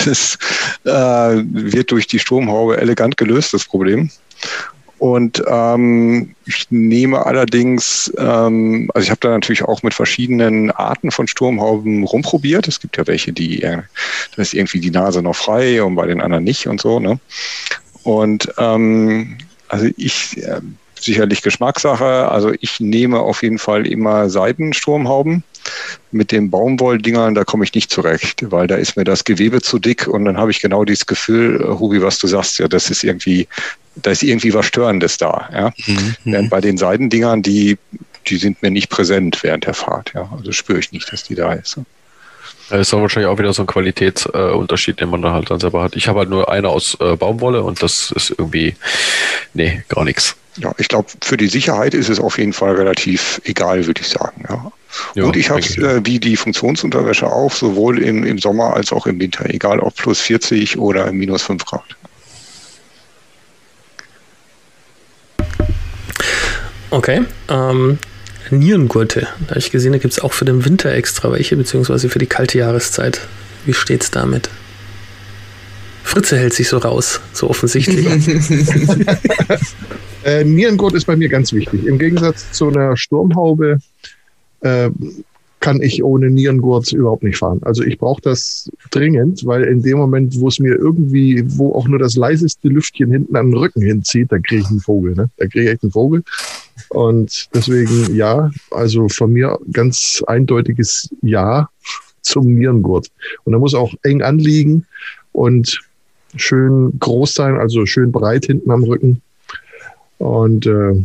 [0.06, 0.38] Das
[0.86, 4.10] äh, wird durch die Sturmhaube elegant gelöst, das Problem.
[5.02, 11.10] Und ähm, ich nehme allerdings, ähm, also ich habe da natürlich auch mit verschiedenen Arten
[11.10, 12.68] von Sturmhauben rumprobiert.
[12.68, 13.82] Es gibt ja welche, die, äh,
[14.36, 17.00] da ist irgendwie die Nase noch frei und bei den anderen nicht und so.
[17.00, 17.20] Ne?
[18.04, 20.62] Und ähm, also ich äh,
[21.00, 22.30] sicherlich Geschmackssache.
[22.30, 25.44] Also ich nehme auf jeden Fall immer Seitensturmhauben.
[26.12, 29.78] Mit den Baumwolldingern, da komme ich nicht zurecht, weil da ist mir das Gewebe zu
[29.78, 33.04] dick und dann habe ich genau dieses Gefühl, Hubi, was du sagst, ja, das ist
[33.04, 33.48] irgendwie,
[33.96, 35.50] da ist irgendwie was Störendes da.
[35.54, 35.74] Ja?
[35.86, 36.16] Mhm.
[36.26, 37.78] Während bei den Seitendingern, die,
[38.28, 40.14] die sind mir nicht präsent während der Fahrt.
[40.14, 40.30] Ja?
[40.38, 41.78] Also spüre ich nicht, dass die da ist.
[42.70, 45.84] Das ist wahrscheinlich auch wieder so ein Qualitätsunterschied, äh, den man da halt dann selber
[45.84, 45.98] hat.
[45.98, 48.76] Ich habe halt nur eine aus äh, Baumwolle und das ist irgendwie,
[49.54, 50.38] nee, gar nichts.
[50.56, 54.08] Ja, ich glaube, für die Sicherheit ist es auf jeden Fall relativ egal, würde ich
[54.08, 54.46] sagen.
[54.48, 54.72] Ja.
[55.16, 58.94] ja und ich habe es äh, wie die Funktionsunterwäsche auch, sowohl im, im Sommer als
[58.94, 61.84] auch im Winter, egal ob plus 40 oder minus 5 Grad.
[66.92, 67.22] Okay.
[67.50, 67.98] Ähm,
[68.50, 69.22] Nierengurte.
[69.22, 72.20] Da habe ich gesehen, da gibt es auch für den Winter extra welche, beziehungsweise für
[72.20, 73.22] die kalte Jahreszeit.
[73.66, 74.50] Wie steht's damit?
[76.04, 78.06] Fritze hält sich so raus, so offensichtlich.
[80.26, 81.86] äh, Nierengurt ist bei mir ganz wichtig.
[81.86, 83.80] Im Gegensatz zu einer Sturmhaube
[84.60, 84.90] äh,
[85.62, 87.62] kann ich ohne Nierengurt überhaupt nicht fahren.
[87.64, 91.88] Also ich brauche das dringend, weil in dem Moment, wo es mir irgendwie, wo auch
[91.88, 95.14] nur das leiseste Lüftchen hinten an den Rücken hinzieht, da kriege ich einen Vogel.
[95.14, 95.30] Ne?
[95.38, 96.24] Da kriege ich echt einen Vogel.
[96.90, 101.70] Und deswegen ja, also von mir ganz eindeutiges Ja
[102.22, 103.08] zum Nierengurt.
[103.44, 104.86] Und er muss auch eng anliegen
[105.32, 105.82] und
[106.36, 109.22] schön groß sein, also schön breit hinten am Rücken.
[110.18, 111.04] Und äh,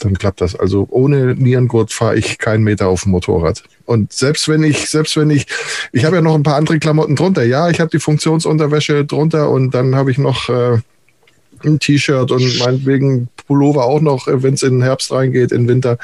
[0.00, 0.56] dann klappt das.
[0.56, 3.62] Also ohne Nierengurt fahre ich keinen Meter auf dem Motorrad.
[3.84, 5.46] Und selbst wenn ich, selbst wenn ich,
[5.92, 7.44] ich habe ja noch ein paar andere Klamotten drunter.
[7.44, 10.78] Ja, ich habe die Funktionsunterwäsche drunter und dann habe ich noch äh,
[11.64, 15.62] ein T-Shirt und meinetwegen Pullover auch noch, äh, wenn es in den Herbst reingeht, in
[15.62, 15.98] den Winter.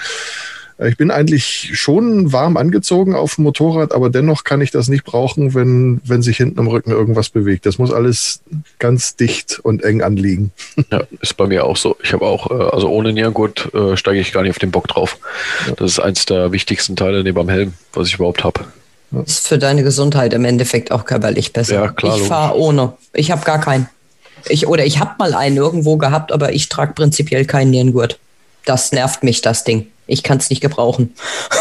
[0.78, 4.88] Äh, ich bin eigentlich schon warm angezogen auf dem Motorrad, aber dennoch kann ich das
[4.88, 7.66] nicht brauchen, wenn, wenn sich hinten am Rücken irgendwas bewegt.
[7.66, 8.40] Das muss alles
[8.78, 10.52] ganz dicht und eng anliegen.
[10.92, 11.96] Ja, ist bei mir auch so.
[12.02, 14.86] Ich habe auch, äh, also ohne Nierengurt äh, steige ich gar nicht auf den Bock
[14.86, 15.18] drauf.
[15.66, 15.74] Ja.
[15.74, 18.60] Das ist eins der wichtigsten Teile neben dem Helm, was ich überhaupt habe.
[19.24, 21.74] Ist für deine Gesundheit im Endeffekt auch körperlich besser.
[21.74, 22.16] Ja, klar.
[22.16, 22.92] Ich fahre ohne.
[23.12, 23.88] Ich habe gar keinen.
[24.48, 28.18] Ich, oder ich habe mal einen irgendwo gehabt, aber ich trage prinzipiell keinen Nierengurt.
[28.64, 29.86] Das nervt mich, das Ding.
[30.08, 31.14] Ich kann es nicht gebrauchen.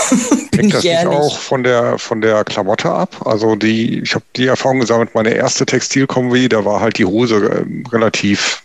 [0.56, 3.26] Hängt das nicht auch von der, von der Klamotte ab?
[3.26, 7.36] Also die, ich habe die Erfahrung gesammelt, meine erste Textilkombi, da war halt die Hose
[7.38, 8.62] äh, relativ,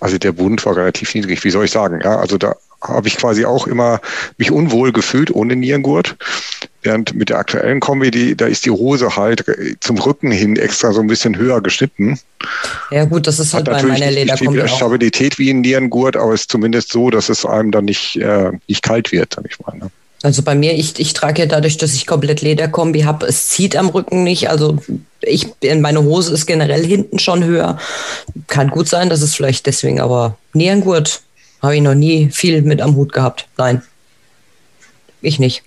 [0.00, 2.00] also der Bund war relativ niedrig, wie soll ich sagen?
[2.02, 4.00] Ja, also da habe ich quasi auch immer
[4.38, 6.16] mich unwohl gefühlt ohne Nierengurt.
[6.82, 9.44] Während mit der aktuellen Kombi, die, da ist die Hose halt
[9.80, 12.18] zum Rücken hin extra so ein bisschen höher geschnitten.
[12.90, 16.34] Ja gut, das ist halt bei meiner Lederkombi nicht die Stabilität wie ein Nierengurt, aber
[16.34, 19.60] es ist zumindest so, dass es einem dann nicht, äh, nicht kalt wird, sag ich
[19.60, 19.76] mal.
[19.78, 19.90] Ne?
[20.22, 23.76] Also bei mir, ich, ich trage ja dadurch, dass ich komplett Lederkombi habe, es zieht
[23.76, 24.50] am Rücken nicht.
[24.50, 24.78] Also
[25.20, 25.48] ich,
[25.80, 27.78] meine Hose ist generell hinten schon höher.
[28.46, 31.22] Kann gut sein, dass es vielleicht deswegen, aber Nierengurt
[31.62, 33.46] habe ich noch nie viel mit am Hut gehabt.
[33.56, 33.82] Nein.
[35.20, 35.62] Ich nicht.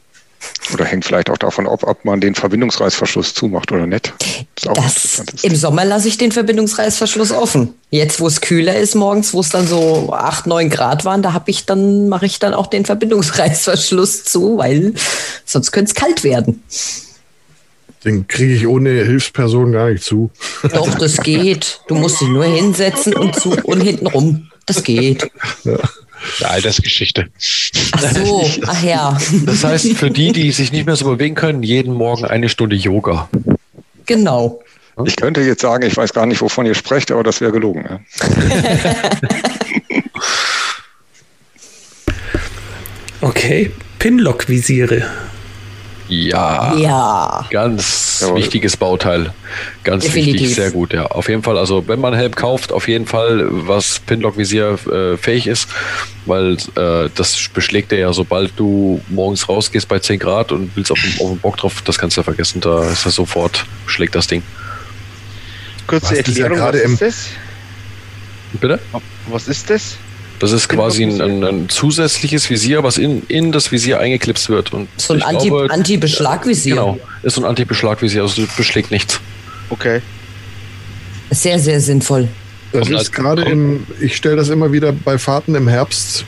[0.73, 4.13] Oder hängt vielleicht auch davon ab, ob man den Verbindungsreißverschluss zumacht oder nicht.
[4.61, 7.73] Das das, Im Sommer lasse ich den Verbindungsreißverschluss offen.
[7.89, 11.33] Jetzt, wo es kühler ist, morgens, wo es dann so 8, 9 Grad waren, da
[11.33, 14.93] habe ich dann, mache ich dann auch den Verbindungsreißverschluss zu, weil
[15.45, 16.63] sonst könnte es kalt werden.
[18.03, 20.29] Den kriege ich ohne Hilfsperson gar nicht zu.
[20.73, 21.81] Doch, das geht.
[21.87, 24.47] Du musst dich nur hinsetzen und zu und hinten rum.
[24.65, 25.29] Das geht.
[25.63, 25.77] Ja.
[26.39, 27.27] Eine Altersgeschichte.
[27.91, 29.17] Ach so, ach ja.
[29.45, 32.75] Das heißt, für die, die sich nicht mehr so bewegen können, jeden Morgen eine Stunde
[32.75, 33.29] Yoga.
[34.05, 34.61] Genau.
[35.05, 37.85] Ich könnte jetzt sagen, ich weiß gar nicht, wovon ihr sprecht, aber das wäre gelogen.
[37.87, 37.99] Ja.
[43.21, 45.05] okay, Pinlock-Visiere.
[46.07, 46.75] Ja.
[46.75, 47.45] Ja.
[47.49, 48.37] Ganz Jawohl.
[48.37, 49.33] wichtiges Bauteil.
[49.83, 50.33] Ganz Definitiv.
[50.33, 51.05] wichtig, sehr gut, ja.
[51.07, 55.47] Auf jeden Fall, also wenn man Helm kauft, auf jeden Fall, was Pinlock-Visier äh, fähig
[55.47, 55.67] ist,
[56.25, 60.91] weil äh, das beschlägt er ja, sobald du morgens rausgehst bei 10 Grad und willst
[60.91, 63.65] auf den, auf den Bock drauf, das kannst du ja vergessen, da ist das sofort,
[63.87, 64.43] schlägt das Ding.
[65.87, 67.27] Kurze Erklärung, ja was ist das?
[68.53, 68.79] Bitte?
[69.27, 69.97] Was ist das?
[70.39, 74.73] Das ist quasi ein, ein, ein, zusätzliches Visier, was in, in das Visier eingeklipst wird.
[74.73, 76.77] Und so ein Anti-Beschlagvisier.
[76.77, 79.19] Anti genau, ist so ein Anti-Beschlagvisier, also beschlägt nichts.
[79.69, 80.01] Okay.
[81.31, 82.27] Sehr, sehr sinnvoll.
[82.71, 86.25] Das ist gerade im, ich stelle das immer wieder bei Fahrten im Herbst,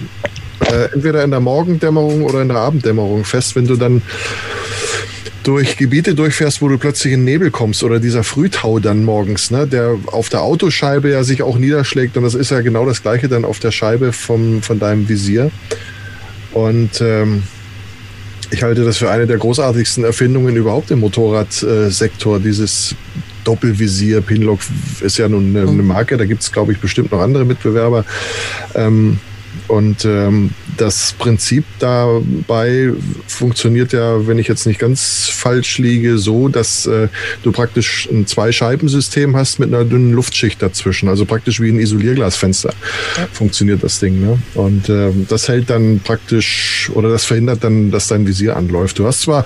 [0.62, 4.02] äh, entweder in der Morgendämmerung oder in der Abenddämmerung fest, wenn du dann
[5.48, 9.66] durch Gebiete durchfährst, wo du plötzlich in Nebel kommst oder dieser Frühtau dann morgens, ne,
[9.66, 13.30] der auf der Autoscheibe ja sich auch niederschlägt und das ist ja genau das gleiche
[13.30, 15.50] dann auf der Scheibe vom, von deinem Visier.
[16.52, 17.44] Und ähm,
[18.52, 22.94] ich halte das für eine der großartigsten Erfindungen überhaupt im Motorradsektor, dieses
[23.46, 24.20] Doppelvisier.
[24.20, 24.60] Pinlock
[25.00, 28.04] ist ja nun eine, eine Marke, da gibt es, glaube ich, bestimmt noch andere Mitbewerber.
[28.76, 29.20] Ähm,
[29.68, 32.94] Und ähm, das Prinzip dabei
[33.28, 37.10] funktioniert ja, wenn ich jetzt nicht ganz falsch liege, so, dass äh,
[37.44, 41.10] du praktisch ein Zwei-Scheiben-System hast mit einer dünnen Luftschicht dazwischen.
[41.10, 42.74] Also praktisch wie ein Isolierglasfenster
[43.18, 43.28] ja.
[43.32, 44.22] funktioniert das Ding.
[44.22, 44.40] Ne?
[44.54, 49.00] Und äh, das hält dann praktisch oder das verhindert dann, dass dein Visier anläuft.
[49.00, 49.46] Du hast zwar,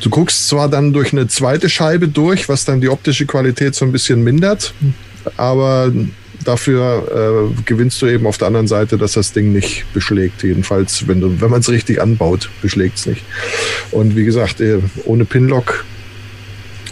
[0.00, 3.84] du guckst zwar dann durch eine zweite Scheibe durch, was dann die optische Qualität so
[3.84, 4.74] ein bisschen mindert,
[5.36, 5.92] aber
[6.44, 10.42] dafür äh, gewinnst du eben auf der anderen Seite, dass das Ding nicht beschlägt.
[10.42, 13.22] Jedenfalls, wenn, wenn man es richtig anbaut, beschlägt es nicht.
[13.90, 15.84] Und wie gesagt, äh, ohne Pinlock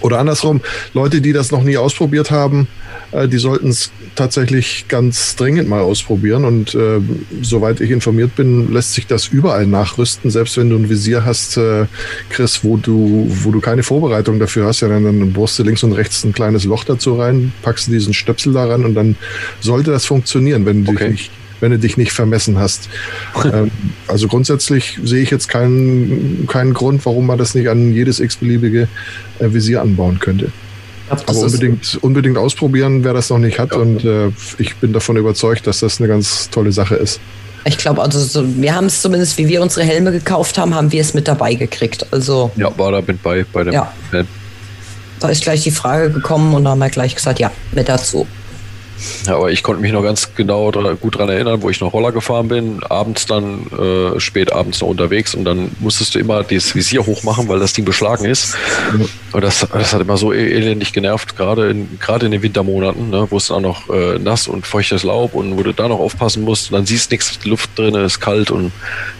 [0.03, 0.61] oder andersrum,
[0.95, 2.69] Leute, die das noch nie ausprobiert haben,
[3.13, 6.45] äh, die sollten es tatsächlich ganz dringend mal ausprobieren.
[6.45, 7.01] Und äh,
[7.43, 10.31] soweit ich informiert bin, lässt sich das überall nachrüsten.
[10.31, 11.87] Selbst wenn du ein Visier hast, äh,
[12.31, 15.83] Chris, wo du, wo du keine Vorbereitung dafür hast, ja, dann, dann bohrst du links
[15.83, 19.17] und rechts ein kleines Loch dazu rein, packst du diesen Stöpsel daran und dann
[19.61, 21.11] sollte das funktionieren, wenn du okay.
[21.11, 22.89] dich nicht wenn du dich nicht vermessen hast.
[23.45, 23.71] ähm,
[24.09, 28.89] also grundsätzlich sehe ich jetzt keinen, keinen Grund, warum man das nicht an jedes x-beliebige
[29.39, 30.53] äh, Visier anbauen könnte.
[31.09, 33.73] Aber unbedingt, unbedingt ausprobieren, wer das noch nicht hat.
[33.73, 33.79] Ja.
[33.79, 37.21] Und äh, ich bin davon überzeugt, dass das eine ganz tolle Sache ist.
[37.65, 40.91] Ich glaube, also so, wir haben es zumindest, wie wir unsere Helme gekauft haben, haben
[40.91, 42.07] wir es mit dabei gekriegt.
[42.11, 43.93] Also ja, war da mit bei bei dem ja.
[44.11, 44.27] Helm.
[45.21, 48.27] Da ist gleich die Frage gekommen und da haben wir gleich gesagt, ja, mit dazu.
[49.27, 52.13] Ja, aber ich konnte mich noch ganz genau gut daran erinnern, wo ich noch Roller
[52.13, 56.75] gefahren bin, abends dann, äh, spät abends noch unterwegs und dann musstest du immer das
[56.75, 58.57] Visier hochmachen, weil das Ding beschlagen ist.
[59.33, 63.11] Und das, das hat immer so e-, elendig genervt, gerade in, gerade in den Wintermonaten,
[63.11, 65.99] ne, wo es dann noch äh, nass und feuchtes Laub und wo du da noch
[65.99, 68.73] aufpassen musst und dann siehst nichts, die Luft drin ist kalt und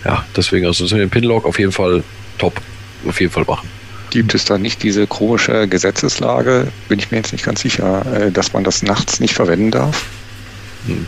[0.05, 2.03] ja, deswegen, also so den Pinlock auf jeden Fall
[2.39, 2.61] top,
[3.07, 3.82] auf jeden Fall machen.
[4.13, 8.31] Gibt es da nicht diese komische Gesetzeslage, bin ich mir jetzt nicht ganz sicher, äh,
[8.31, 10.05] dass man das nachts nicht verwenden darf?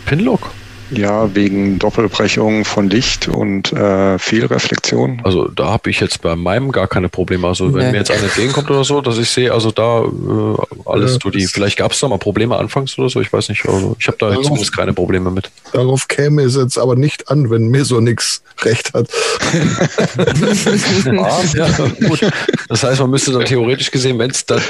[0.06, 0.50] Pinlock?
[0.96, 5.20] Ja, wegen Doppelbrechung von Licht und äh, Fehlreflexion.
[5.24, 7.46] Also da habe ich jetzt bei meinem gar keine Probleme.
[7.46, 7.92] Also wenn nee.
[7.92, 11.46] mir jetzt einer entgegenkommt oder so, dass ich sehe, also da äh, alles ja, die.
[11.46, 13.66] Vielleicht gab es da mal Probleme anfangs oder so, ich weiß nicht.
[13.66, 15.50] Also ich habe da darauf, zumindest keine Probleme mit.
[15.72, 19.08] Darauf käme es jetzt aber nicht an, wenn mir so nichts recht hat.
[21.54, 21.68] ja,
[22.08, 22.20] gut.
[22.68, 24.60] Das heißt, man müsste dann theoretisch gesehen, wenn es der,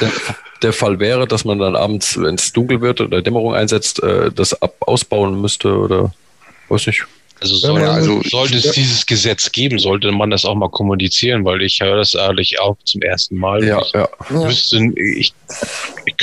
[0.65, 4.33] der Fall wäre, dass man dann abends, wenn es dunkel wird oder Dämmerung einsetzt, äh,
[4.33, 6.13] das ab ausbauen müsste oder
[6.69, 7.05] weiß nicht.
[7.41, 11.45] Also, soll, ja, also sollte es dieses Gesetz geben, sollte man das auch mal kommunizieren,
[11.45, 13.63] weil ich höre das ehrlich auch zum ersten Mal.
[13.63, 14.09] Ja, ich, ja.
[14.31, 15.35] Wüsste, ich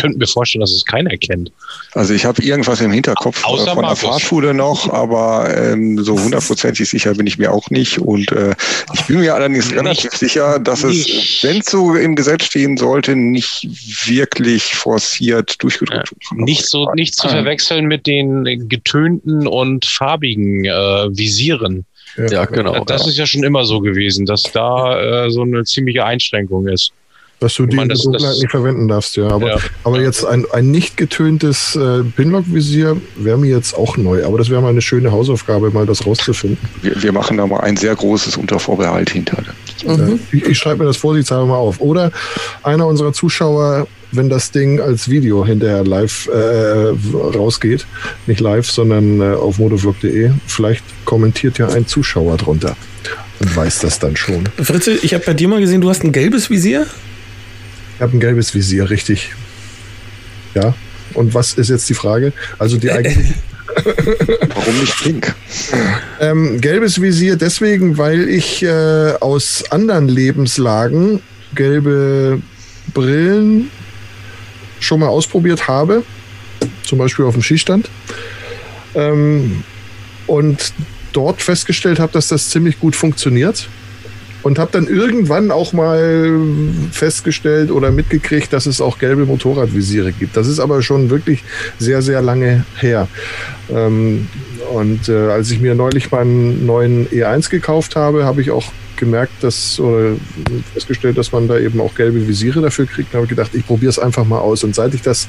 [0.01, 1.51] könnte mir vorstellen, dass es keiner kennt.
[1.93, 3.99] Also ich habe irgendwas im Hinterkopf Außer von Markus.
[3.99, 7.99] der Fahrschule noch, aber ähm, so hundertprozentig sicher bin ich mir auch nicht.
[7.99, 8.55] Und äh,
[8.93, 12.77] ich bin mir allerdings nicht, relativ sicher, dass es, wenn es so im Gesetz stehen
[12.77, 13.67] sollte, nicht
[14.07, 16.21] wirklich forciert durchgedrückt wird.
[16.31, 20.69] Ja, nicht so nicht zu verwechseln mit den getönten und farbigen äh,
[21.11, 21.85] Visieren.
[22.17, 22.83] Ja, ja genau.
[22.85, 23.09] Das ja.
[23.09, 26.91] ist ja schon immer so gewesen, dass da äh, so eine ziemliche Einschränkung ist.
[27.41, 29.27] Dass du die meine, das, nicht verwenden darfst, ja.
[29.27, 29.57] Aber, ja.
[29.83, 34.23] aber jetzt ein, ein nicht getöntes äh, Pinlock-Visier wäre mir jetzt auch neu.
[34.23, 36.59] Aber das wäre mal eine schöne Hausaufgabe, mal das rauszufinden.
[36.83, 39.41] Wir, wir machen da mal ein sehr großes Untervorbehalt hinter.
[39.83, 40.19] Mhm.
[40.31, 41.81] Ich, ich schreibe mir das vorsichtshalber mal auf.
[41.81, 42.11] Oder
[42.61, 47.87] einer unserer Zuschauer wenn das Ding als Video hinterher live äh, rausgeht.
[48.27, 50.31] Nicht live, sondern äh, auf motovlog.de.
[50.47, 52.75] Vielleicht kommentiert ja ein Zuschauer drunter
[53.39, 54.49] und weiß das dann schon.
[54.61, 56.87] Fritze, ich habe bei dir mal gesehen, du hast ein gelbes Visier?
[58.01, 59.31] Ich habe ein gelbes Visier, richtig.
[60.55, 60.73] Ja.
[61.13, 62.33] Und was ist jetzt die Frage?
[62.57, 63.35] Also die eigentlich.
[63.75, 65.35] Warum nicht pink?
[66.19, 71.21] Ähm, gelbes Visier deswegen, weil ich äh, aus anderen Lebenslagen
[71.53, 72.41] gelbe
[72.91, 73.69] Brillen
[74.79, 76.01] schon mal ausprobiert habe,
[76.81, 77.87] zum Beispiel auf dem Skistand,
[78.95, 79.63] ähm,
[80.25, 80.73] und
[81.13, 83.69] dort festgestellt habe, dass das ziemlich gut funktioniert.
[84.43, 86.39] Und habe dann irgendwann auch mal
[86.91, 90.35] festgestellt oder mitgekriegt, dass es auch gelbe Motorradvisiere gibt.
[90.35, 91.43] Das ist aber schon wirklich
[91.77, 93.07] sehr, sehr lange her.
[93.69, 94.27] Ähm,
[94.73, 99.43] und äh, als ich mir neulich meinen neuen E1 gekauft habe, habe ich auch gemerkt,
[99.43, 100.13] dass oder
[100.73, 103.13] festgestellt, dass man da eben auch gelbe Visiere dafür kriegt.
[103.13, 104.63] Da habe ich gedacht, ich probiere es einfach mal aus.
[104.63, 105.27] Und seit ich das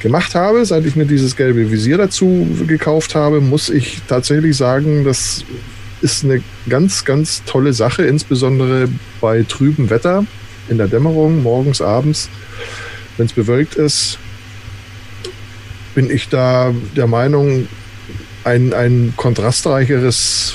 [0.00, 5.04] gemacht habe, seit ich mir dieses gelbe Visier dazu gekauft habe, muss ich tatsächlich sagen,
[5.04, 5.44] das
[6.02, 8.88] ist eine ganz, ganz tolle Sache, insbesondere
[9.20, 10.24] bei trübem Wetter,
[10.68, 12.28] in der Dämmerung, morgens, abends,
[13.16, 14.18] wenn es bewölkt ist,
[15.94, 17.68] bin ich da der Meinung,
[18.44, 20.54] ein, ein kontrastreicheres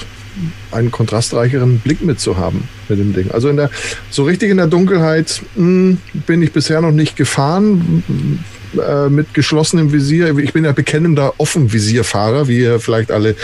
[0.72, 3.32] einen kontrastreicheren Blick mitzuhaben mit dem Ding.
[3.32, 3.70] Also in der,
[4.10, 8.44] so richtig in der Dunkelheit mh, hm, bin ich bisher noch nicht gefahren.
[8.80, 10.38] Äh, mit geschlossenem Visier.
[10.38, 13.36] Ich bin ja bekennender Offenvisierfahrer, wie ihr vielleicht alle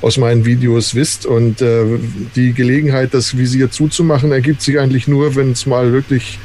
[0.00, 1.26] aus meinen Videos wisst.
[1.26, 1.84] Und äh,
[2.36, 6.38] die Gelegenheit, das Visier zuzumachen, ergibt sich eigentlich nur, wenn es mal wirklich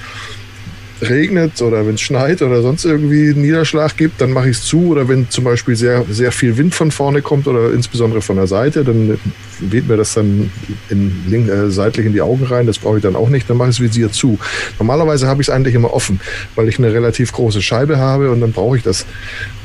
[1.02, 4.64] regnet oder wenn es schneit oder sonst irgendwie einen Niederschlag gibt, dann mache ich es
[4.64, 4.88] zu.
[4.88, 8.48] Oder wenn zum Beispiel sehr, sehr viel Wind von vorne kommt oder insbesondere von der
[8.48, 9.20] Seite, dann
[9.60, 10.52] weht mir das dann
[10.90, 12.66] in, link, äh, seitlich in die Augen rein.
[12.66, 13.50] Das brauche ich dann auch nicht.
[13.50, 14.40] Dann mache ich das Visier zu.
[14.80, 16.20] Normalerweise habe ich es eigentlich immer offen,
[16.56, 19.06] weil ich eine relativ große Scheibe habe und dann brauche ich das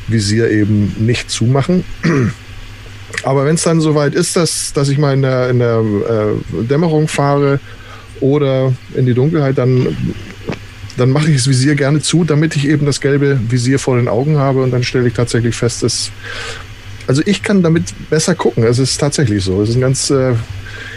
[0.09, 1.85] Visier eben nicht zumachen.
[3.23, 6.65] Aber wenn es dann soweit ist, dass, dass ich mal in der, in der äh,
[6.65, 7.61] Dämmerung fahre
[8.21, 9.97] oder in die Dunkelheit, dann
[10.97, 14.09] dann mache ich das Visier gerne zu, damit ich eben das gelbe Visier vor den
[14.09, 16.11] Augen habe und dann stelle ich tatsächlich fest, dass
[17.11, 18.63] also ich kann damit besser gucken.
[18.63, 19.61] Es ist tatsächlich so.
[19.63, 20.35] Es ist ein ganz, äh,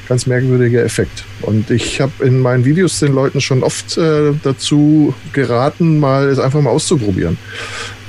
[0.07, 1.23] ganz merkwürdiger Effekt.
[1.41, 6.37] Und ich habe in meinen Videos den Leuten schon oft äh, dazu geraten, mal es
[6.37, 7.39] einfach mal auszuprobieren.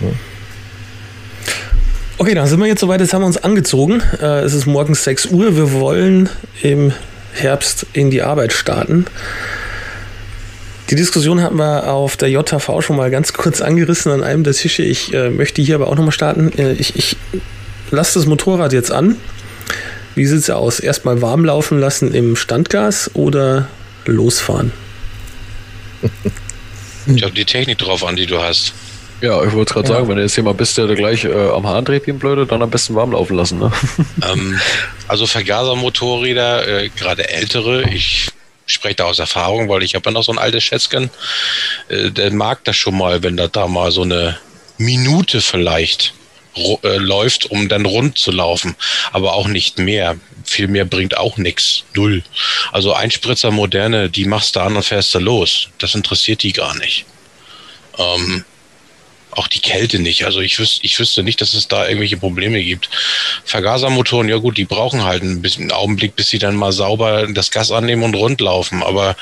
[0.03, 0.09] Ja.
[2.18, 3.01] Okay, dann sind wir jetzt soweit.
[3.01, 4.03] Jetzt haben wir uns angezogen.
[4.20, 5.57] Äh, es ist morgens 6 Uhr.
[5.57, 6.29] Wir wollen
[6.61, 6.92] im
[7.33, 9.07] Herbst in die Arbeit starten.
[10.90, 14.53] Die Diskussion hatten wir auf der JV schon mal ganz kurz angerissen an einem der
[14.53, 14.83] Tische.
[14.83, 16.53] Ich äh, möchte hier aber auch nochmal starten.
[16.59, 17.16] Äh, ich, ich
[17.90, 19.16] lasse das Motorrad jetzt an.
[20.14, 20.81] Wie sieht es aus?
[20.81, 23.68] Erstmal warm laufen lassen im Standgas oder
[24.07, 24.73] losfahren?
[27.07, 28.73] Ich habe die Technik drauf an, die du hast.
[29.20, 29.94] Ja, ich wollte gerade ja.
[29.94, 32.47] sagen, wenn du jetzt jemand bist, der gleich äh, am Hahn dreht wie ein Blöde,
[32.47, 33.59] dann am besten warm laufen lassen.
[33.59, 33.70] Ne?
[34.23, 34.59] Ähm,
[35.07, 38.29] also Vergasermotorräder, äh, gerade ältere, ich
[38.66, 41.11] spreche da aus Erfahrung, weil ich habe ja noch so ein altes Schätzchen,
[41.88, 44.38] äh, der mag das schon mal, wenn da da mal so eine
[44.79, 46.14] Minute vielleicht
[46.57, 48.77] äh, läuft, um dann rund zu laufen,
[49.12, 50.16] aber auch nicht mehr.
[50.44, 51.85] Viel mehr bringt auch nichts.
[51.94, 52.22] Null.
[52.70, 55.68] Also Einspritzer moderne, die machst du an und fährst du los.
[55.79, 57.07] Das interessiert die gar nicht.
[57.98, 58.44] Ähm,
[59.37, 60.25] auch die Kälte nicht.
[60.25, 62.88] Also ich wüsste, ich wüsste nicht, dass es da irgendwelche Probleme gibt.
[63.44, 67.27] Vergasermotoren, ja gut, die brauchen halt ein bisschen einen Augenblick, bis sie dann mal sauber
[67.29, 68.83] das Gas annehmen und rundlaufen.
[68.83, 69.16] Aber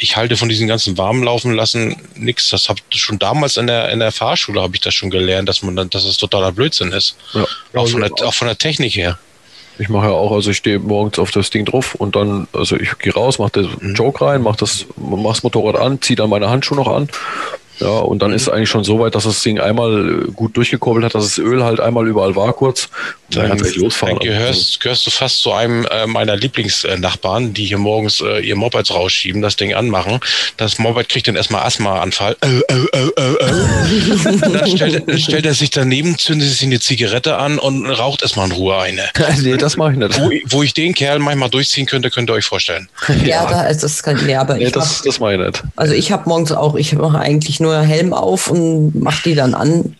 [0.00, 2.50] ich halte von diesen ganzen warmen laufen lassen nichts.
[2.50, 5.62] Das habe schon damals in der in der Fahrschule habe ich das schon gelernt, dass
[5.62, 7.16] man dann, dass es totaler Blödsinn ist.
[7.34, 7.46] Ja.
[7.74, 9.18] Auch von der auch von der Technik her.
[9.78, 12.76] Ich mache ja auch, also ich stehe morgens auf das Ding drauf und dann, also
[12.76, 13.94] ich gehe raus, mache den mhm.
[13.94, 17.08] Joke rein, mache das, mach das Motorrad an, ziehe dann meine Handschuhe noch an
[17.80, 20.56] ja, und dann ist es eigentlich schon so weit, dass das Ding einmal äh, gut
[20.56, 22.90] durchgekurbelt hat, dass das Öl halt einmal überall war kurz.
[23.28, 24.18] Und dann, dann kann es losfahren.
[24.18, 28.56] Dann gehörst, gehörst du fast zu einem äh, meiner Lieblingsnachbarn, die hier morgens äh, ihr
[28.56, 30.20] Mopeds rausschieben, das Ding anmachen.
[30.58, 32.36] Das Moped kriegt dann erstmal Asthmaanfall.
[32.42, 37.58] Äh, äh, äh, äh, dann stellt, stellt, er sich daneben, zündet sich eine Zigarette an
[37.58, 39.04] und raucht erstmal in Ruhe eine.
[39.42, 40.20] nee, das mache ich nicht.
[40.20, 42.88] Wo, wo, ich den Kerl manchmal durchziehen könnte, könnt ihr euch vorstellen.
[43.24, 43.46] Ja, ja.
[43.46, 45.62] Da, das kann, nee, aber nee, ich das, hab, das mache ich nicht.
[45.76, 49.34] Also ich habe morgens auch, ich mache eigentlich nur nur Helm auf und mache die
[49.34, 49.96] dann an,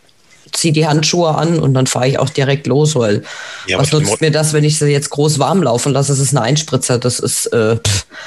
[0.51, 3.23] ziehe die Handschuhe an und dann fahre ich auch direkt los, weil
[3.67, 6.11] ja, was nutzt mir das, wenn ich sie jetzt groß warm laufen lasse?
[6.11, 7.77] Das ist eine Einspritzer, das ist äh,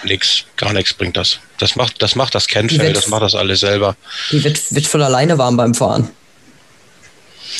[0.04, 1.38] nix, gar nichts bringt das.
[1.58, 3.96] Das macht das macht das Kennfell, das macht das alles selber.
[4.30, 6.10] Die wird, wird von alleine warm beim Fahren.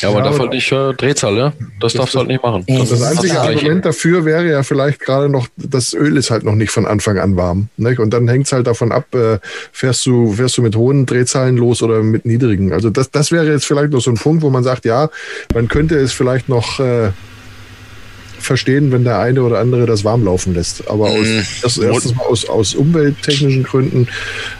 [0.01, 1.53] Ja, aber ja, darf halt nicht äh, Drehzahl, ne?
[1.81, 2.64] Das, das darfst du halt nicht machen.
[2.66, 6.55] Das, das einzige Argument dafür wäre ja vielleicht gerade noch, das Öl ist halt noch
[6.55, 7.68] nicht von Anfang an warm.
[7.77, 7.97] Ne?
[7.99, 9.38] Und dann hängt es halt davon ab, äh,
[9.73, 12.73] fährst, du, fährst du mit hohen Drehzahlen los oder mit niedrigen.
[12.73, 15.11] Also das, das wäre jetzt vielleicht noch so ein Punkt, wo man sagt, ja,
[15.53, 17.11] man könnte es vielleicht noch äh,
[18.40, 20.88] verstehen, wenn der eine oder andere das warm laufen lässt.
[20.88, 21.62] Aber aus, mm.
[21.62, 24.09] erst, erstens mal aus, aus umwelttechnischen Gründen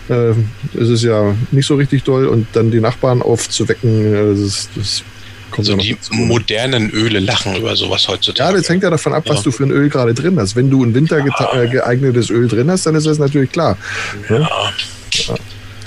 [0.09, 4.69] äh, ist es ja nicht so richtig doll und dann die Nachbarn aufzuwecken, äh, das,
[4.77, 5.14] das Kommt
[5.59, 8.53] also die modernen Öle lachen über sowas heutzutage.
[8.53, 9.43] Ja, das hängt ja davon ab, was ja.
[9.45, 10.57] du für ein Öl gerade drin hast.
[10.57, 11.65] Wenn du ein Winter ja.
[11.67, 13.77] geeignetes Öl drin hast, dann ist das natürlich klar.
[14.29, 14.39] Ja.
[14.39, 15.35] ja.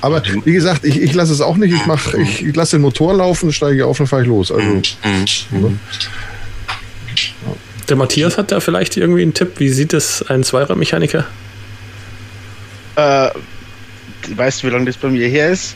[0.01, 1.73] Aber wie gesagt, ich, ich lasse es auch nicht.
[1.73, 4.51] Ich, mach, ich, ich lasse den Motor laufen, steige auf und fahre ich los.
[4.51, 4.82] Also, mhm.
[5.51, 5.80] mhm.
[7.89, 9.53] Der Matthias hat da vielleicht irgendwie einen Tipp.
[9.58, 11.25] Wie sieht es ein Zweiradmechaniker?
[12.95, 13.30] Äh,
[14.36, 15.76] weißt du, wie lange das bei mir her ist?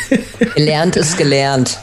[0.54, 1.78] gelernt ist gelernt.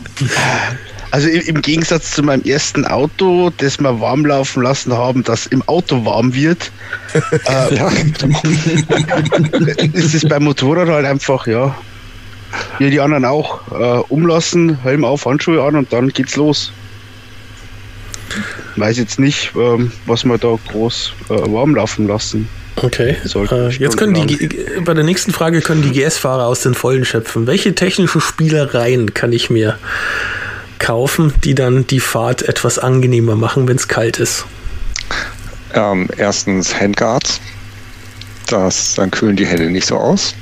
[1.12, 5.62] Also im Gegensatz zu meinem ersten Auto, das wir warm laufen lassen haben, das im
[5.68, 6.72] Auto warm wird,
[7.14, 7.76] äh,
[9.94, 11.76] ist es beim Motorrad halt einfach, ja,
[12.80, 16.72] wie die anderen auch, äh, umlassen, Helm auf, Handschuhe an und dann geht's los.
[18.76, 22.50] Weiß jetzt nicht, ähm, was wir da groß äh, warm laufen lassen.
[22.76, 23.16] Okay.
[23.26, 24.50] Äh, jetzt können die
[24.82, 27.48] bei der nächsten Frage können die GS-Fahrer aus den Vollen schöpfen.
[27.48, 29.80] Welche technischen Spielereien kann ich mir
[30.80, 34.46] kaufen, die dann die Fahrt etwas angenehmer machen, wenn es kalt ist?
[35.74, 37.40] Ähm, erstens Handguards.
[38.48, 40.34] Das, dann kühlen die Hände nicht so aus.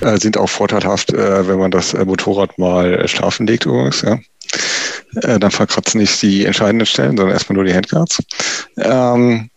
[0.00, 4.02] Äh, sind auch vorteilhaft, äh, wenn man das äh, Motorrad mal äh, schlafen legt übrigens.
[4.02, 4.18] Ja.
[5.22, 8.22] Äh, dann verkratzen nicht die entscheidenden Stellen, sondern erstmal nur die Handguards.
[8.78, 9.50] Ähm,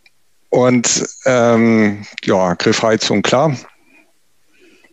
[0.50, 3.56] und ähm, ja, Griffheizung, klar.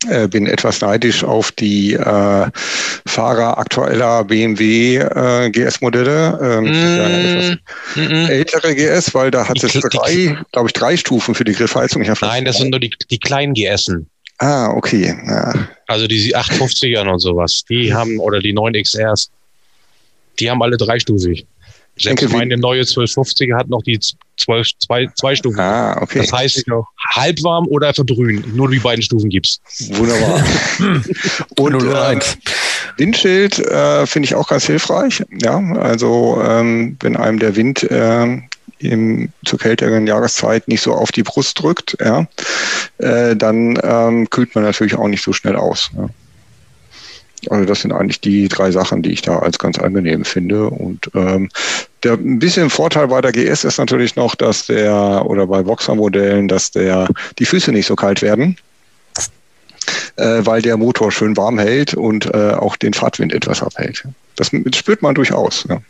[0.09, 2.49] Äh, bin etwas neidisch auf die äh,
[3.05, 6.39] Fahrer aktueller BMW äh, GS-Modelle.
[6.41, 7.59] Ähm,
[7.95, 11.53] mm, mm, ältere GS, weil da hat es drei, glaube ich, drei Stufen für die
[11.53, 12.01] Griffheizung.
[12.21, 14.09] Nein, das sind nur die, die kleinen GSen.
[14.39, 15.15] Ah, okay.
[15.27, 15.53] Ja.
[15.85, 19.29] Also die 850ern und sowas, die haben, oder die 9XRs,
[20.39, 21.45] die haben alle dreistufig.
[21.97, 23.99] Selbst denke, meine neue 1250 hat noch die
[24.37, 25.59] 12, zwei, zwei Stufen.
[25.59, 26.19] Ah, okay.
[26.19, 26.65] Das heißt,
[27.15, 28.43] halbwarm oder verdrühen.
[28.55, 29.59] Nur die beiden Stufen gibt's.
[29.91, 30.43] Wunderbar.
[31.57, 32.19] Und äh,
[32.97, 35.23] Windschild äh, finde ich auch ganz hilfreich.
[35.41, 38.41] Ja, also ähm, wenn einem der Wind äh,
[38.79, 42.25] im, zur kälteren Jahreszeit nicht so auf die Brust drückt, ja,
[42.97, 45.91] äh, dann ähm, kühlt man natürlich auch nicht so schnell aus.
[45.95, 46.09] Ja.
[47.49, 50.67] Also das sind eigentlich die drei Sachen, die ich da als ganz angenehm finde.
[50.67, 51.49] Und ähm,
[52.03, 56.47] der ein bisschen Vorteil bei der GS ist natürlich noch, dass der oder bei Boxer-Modellen,
[56.47, 57.07] dass der
[57.39, 58.57] die Füße nicht so kalt werden,
[60.17, 64.03] äh, weil der Motor schön warm hält und äh, auch den Fahrtwind etwas abhält.
[64.35, 65.65] Das spürt man durchaus.
[65.67, 65.81] Ja.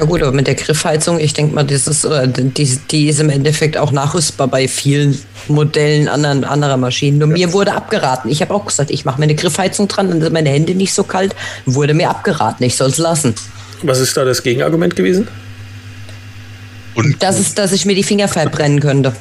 [0.00, 3.28] Ja gut, aber mit der Griffheizung, ich denke mal, das ist, die, die ist im
[3.28, 7.18] Endeffekt auch nachrüstbar bei vielen Modellen anderen, anderer Maschinen.
[7.18, 7.46] Nur ja.
[7.46, 8.30] mir wurde abgeraten.
[8.30, 10.94] Ich habe auch gesagt, ich mache mir eine Griffheizung dran, dann sind meine Hände nicht
[10.94, 11.36] so kalt.
[11.66, 13.34] Wurde mir abgeraten, ich soll es lassen.
[13.82, 15.28] Was ist da das Gegenargument gewesen?
[16.94, 19.12] Und das ist, dass ich mir die Finger verbrennen könnte.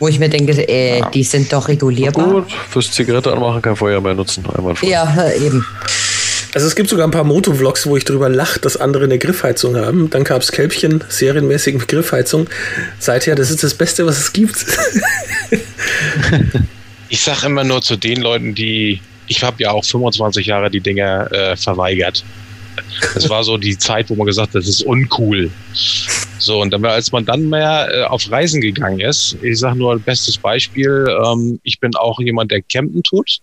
[0.00, 1.10] Wo ich mir denke, äh, ja.
[1.10, 2.26] die sind doch regulierbar.
[2.26, 4.42] Gut, fürs Zigarette anmachen kein Feuer mehr nutzen.
[4.56, 5.64] Einmal ja, eben.
[6.54, 9.76] Also es gibt sogar ein paar Motovlogs, wo ich drüber lache, dass andere eine Griffheizung
[9.76, 10.10] haben.
[10.10, 12.48] Dann gab es Kälbchen serienmäßig Griffheizung.
[12.98, 14.66] Seither, das ist das Beste, was es gibt.
[17.08, 20.80] ich sage immer nur zu den Leuten, die, ich habe ja auch 25 Jahre die
[20.80, 22.24] Dinger äh, verweigert.
[23.14, 25.50] Das war so die Zeit, wo man gesagt hat, das ist uncool.
[26.38, 29.92] So, und dann, als man dann mehr äh, auf Reisen gegangen ist, ich sage nur
[29.92, 33.40] ein bestes Beispiel, ähm, ich bin auch jemand, der campen tut.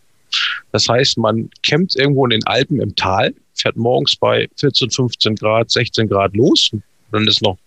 [0.71, 5.35] Das heißt, man campt irgendwo in den Alpen im Tal, fährt morgens bei 14, 15
[5.35, 6.71] Grad, 16 Grad los,
[7.11, 7.57] dann ist noch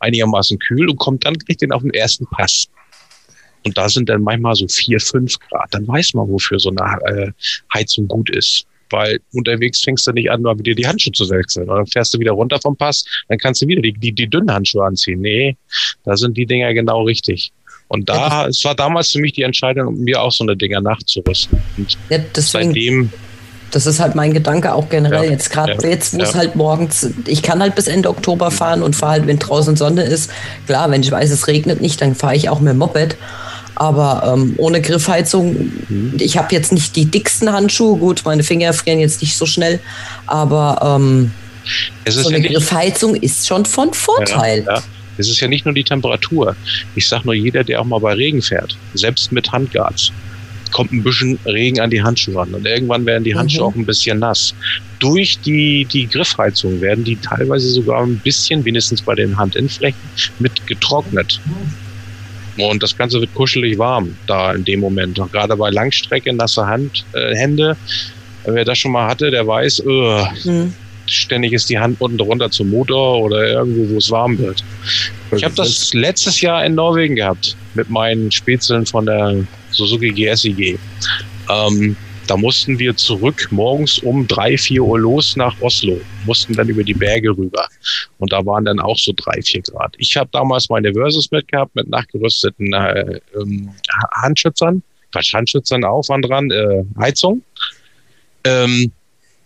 [0.00, 2.68] einigermaßen kühl und kommt dann gleich den auf den ersten Pass.
[3.64, 5.68] Und da sind dann manchmal so vier, fünf Grad.
[5.72, 7.32] Dann weiß man, wofür so eine äh,
[7.74, 8.66] Heizung gut ist.
[8.88, 11.68] Weil unterwegs fängst du nicht an, mal wieder die Handschuhe zu wechseln.
[11.68, 14.28] Und dann fährst du wieder runter vom Pass, dann kannst du wieder die, die, die
[14.28, 15.20] dünnen Handschuhe anziehen.
[15.20, 15.56] Nee,
[16.04, 17.52] da sind die Dinger genau richtig.
[17.90, 20.80] Und da, ja, es war damals für mich die Entscheidung, mir auch so eine Dinger
[20.80, 21.58] nachzurüsten.
[21.76, 23.12] Und ja, deswegen, seitdem.
[23.72, 25.24] Das ist halt mein Gedanke auch generell.
[25.24, 28.52] Ja, jetzt gerade ja, jetzt, wo es halt morgens, ich kann halt bis Ende Oktober
[28.52, 30.30] fahren und fahre halt, wenn draußen Sonne ist.
[30.66, 33.16] Klar, wenn ich weiß, es regnet nicht, dann fahre ich auch mit dem Moped.
[33.74, 36.14] Aber ähm, ohne Griffheizung, mhm.
[36.18, 37.98] ich habe jetzt nicht die dicksten Handschuhe.
[37.98, 39.80] Gut, meine Finger frieren jetzt nicht so schnell.
[40.26, 41.32] Aber ähm,
[42.08, 44.64] so eine Griffheizung ist schon von Vorteil.
[44.64, 44.80] Ja,
[45.18, 46.56] es ist ja nicht nur die Temperatur.
[46.94, 50.12] Ich sage nur, jeder, der auch mal bei Regen fährt, selbst mit Handguards,
[50.70, 52.54] kommt ein bisschen Regen an die Handschuhe ran.
[52.54, 53.68] Und irgendwann werden die Handschuhe mhm.
[53.68, 54.54] auch ein bisschen nass.
[54.98, 60.00] Durch die, die Griffheizung werden die teilweise sogar ein bisschen, wenigstens bei den Handinnenflächen,
[60.38, 61.40] mit getrocknet.
[62.56, 65.18] Und das Ganze wird kuschelig warm da in dem Moment.
[65.18, 67.76] Und gerade bei Langstrecke, nasse Hand, äh, Hände,
[68.44, 70.74] wer das schon mal hatte, der weiß, uh, mhm
[71.10, 74.64] ständig ist die Hand unten drunter zum Motor oder irgendwo, wo es warm wird.
[75.34, 80.78] Ich habe das letztes Jahr in Norwegen gehabt mit meinen Spätzeln von der Suzuki GSIG.
[81.48, 81.96] Ähm,
[82.26, 86.84] da mussten wir zurück morgens um drei, vier Uhr los nach Oslo, mussten dann über
[86.84, 87.66] die Berge rüber.
[88.18, 89.94] Und da waren dann auch so drei, vier Grad.
[89.98, 93.70] Ich habe damals meine Versus mitgehabt mit nachgerüsteten äh, ähm,
[94.12, 94.80] Handschützern,
[95.10, 97.42] Quatsch, Handschützern auch waren dran, äh, Heizung.
[98.44, 98.92] Ähm,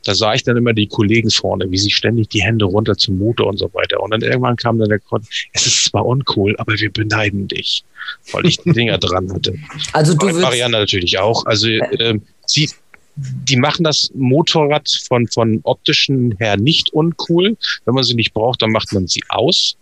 [0.04, 3.18] da sah ich dann immer die Kollegen vorne, wie sie ständig die Hände runter zum
[3.18, 4.00] Motor und so weiter.
[4.02, 7.84] Und dann irgendwann kam dann der Grund, es ist zwar uncool, aber wir beneiden dich,
[8.32, 9.58] weil ich die Dinger dran hatte.
[9.92, 11.44] Also du Marianne natürlich auch.
[11.46, 12.70] Also äh, sie,
[13.16, 17.56] die machen das Motorrad von, von optischen her nicht uncool.
[17.84, 19.76] Wenn man sie nicht braucht, dann macht man sie aus.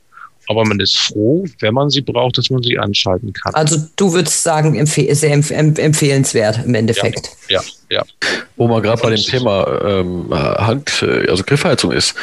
[0.49, 3.55] Aber man ist froh, wenn man sie braucht, dass man sie anschalten kann.
[3.55, 7.31] Also du würdest sagen, empfehl sehr empf empfehlenswert im Endeffekt.
[7.49, 7.99] Ja, ja.
[7.99, 8.31] ja.
[8.57, 12.15] Wo man gerade bei dem Thema ähm, Hand, äh, also Griffheizung ist,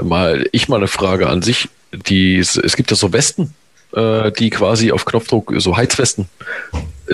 [0.00, 1.68] mal ich mal eine Frage an sich.
[1.92, 3.54] Die, es gibt ja so Westen,
[3.94, 6.28] äh, die quasi auf Knopfdruck, so Heizwesten.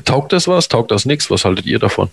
[0.04, 0.68] Taugt das was?
[0.68, 1.30] Taugt das nichts?
[1.30, 2.08] Was haltet ihr davon?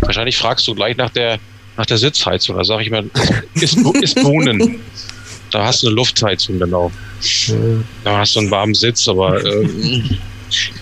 [0.00, 1.38] Wahrscheinlich fragst du gleich nach der,
[1.76, 2.56] nach der Sitzheizung.
[2.56, 3.04] Da sage ich mal,
[3.54, 4.80] ist, ist Bohnen.
[5.50, 6.92] Da hast du eine Luftheizung auch.
[8.04, 9.68] Da hast du einen warmen Sitz, aber äh,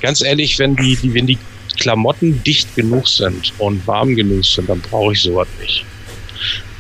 [0.00, 1.38] ganz ehrlich, wenn die, die, wenn die
[1.78, 5.84] Klamotten dicht genug sind und warm genug sind, dann brauche ich sowas nicht.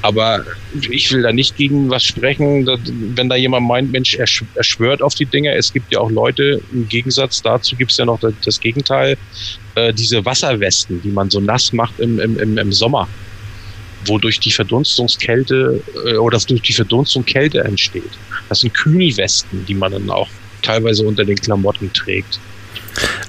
[0.02, 0.44] Aber
[0.90, 2.66] ich will da nicht gegen was sprechen,
[3.16, 5.54] wenn da jemand meint, Mensch, er, schwört auf die Dinge.
[5.54, 9.16] Es gibt ja auch Leute, im Gegensatz dazu gibt es ja noch das, Gegenteil,
[9.74, 13.08] äh, diese Wasserwesten, die man so nass macht im, im, im Sommer,
[14.08, 18.10] wodurch die Verdunstungskälte äh, oder durch die Verdunstung Kälte entsteht.
[18.48, 20.28] Das sind Kühlwesten, die man dann auch
[20.62, 22.40] teilweise unter den Klamotten trägt.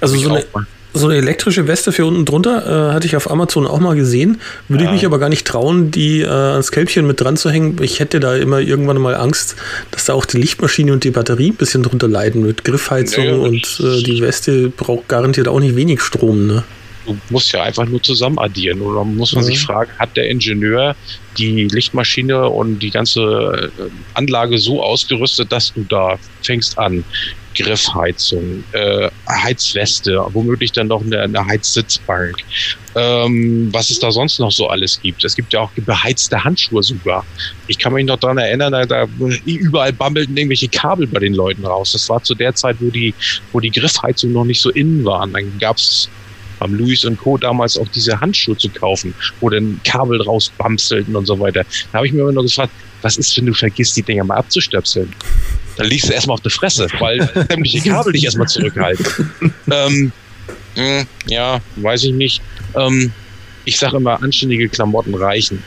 [0.02, 0.46] Also so eine,
[0.94, 4.42] so eine elektrische Weste für unten drunter äh, hatte ich auf Amazon auch mal gesehen.
[4.68, 4.90] Würde ja.
[4.90, 7.78] ich mich aber gar nicht trauen, die äh, ans Kälbchen mit dran zu hängen.
[7.82, 9.56] Ich hätte da immer irgendwann mal Angst,
[9.92, 13.36] dass da auch die Lichtmaschine und die Batterie ein bisschen drunter leiden mit Griffheizung ja,
[13.36, 16.48] und äh, die Weste braucht garantiert auch nicht wenig Strom.
[16.48, 16.64] Ne?
[17.10, 18.82] Du musst ja einfach nur zusammen addieren.
[18.82, 19.48] Und dann muss man mhm.
[19.48, 20.96] sich fragen, hat der Ingenieur
[21.38, 27.04] die Lichtmaschine und die ganze äh, Anlage so ausgerüstet, dass du da fängst an,
[27.56, 32.38] Griffheizung, äh, Heizweste, womöglich dann noch eine, eine Heizsitzbank.
[32.96, 35.24] Ähm, was es da sonst noch so alles gibt.
[35.24, 37.26] Es gibt ja auch beheizte Handschuhe sogar.
[37.68, 39.08] Ich kann mich noch daran erinnern, da, da
[39.46, 41.92] überall bammelten irgendwelche Kabel bei den Leuten raus.
[41.92, 43.14] Das war zu der Zeit, wo die,
[43.52, 45.34] wo die Griffheizung noch nicht so innen waren.
[45.34, 46.10] Dann gab es
[46.60, 47.38] beim Louis und Co.
[47.38, 51.66] damals auch diese Handschuhe zu kaufen, wo dann Kabel rausbamselten und so weiter.
[51.92, 54.38] Da habe ich mir immer nur gefragt, was ist, wenn du vergisst, die Dinger mal
[54.38, 55.14] abzustöpseln?
[55.78, 59.06] Dann liegst du erstmal auf der Fresse, weil sämtliche Kabel dich erstmal zurückhalten.
[59.72, 60.12] ähm,
[60.76, 62.42] mh, hm, ja, weiß ich nicht.
[62.76, 63.12] Ähm,
[63.66, 65.64] ich sage immer, anständige Klamotten reichen.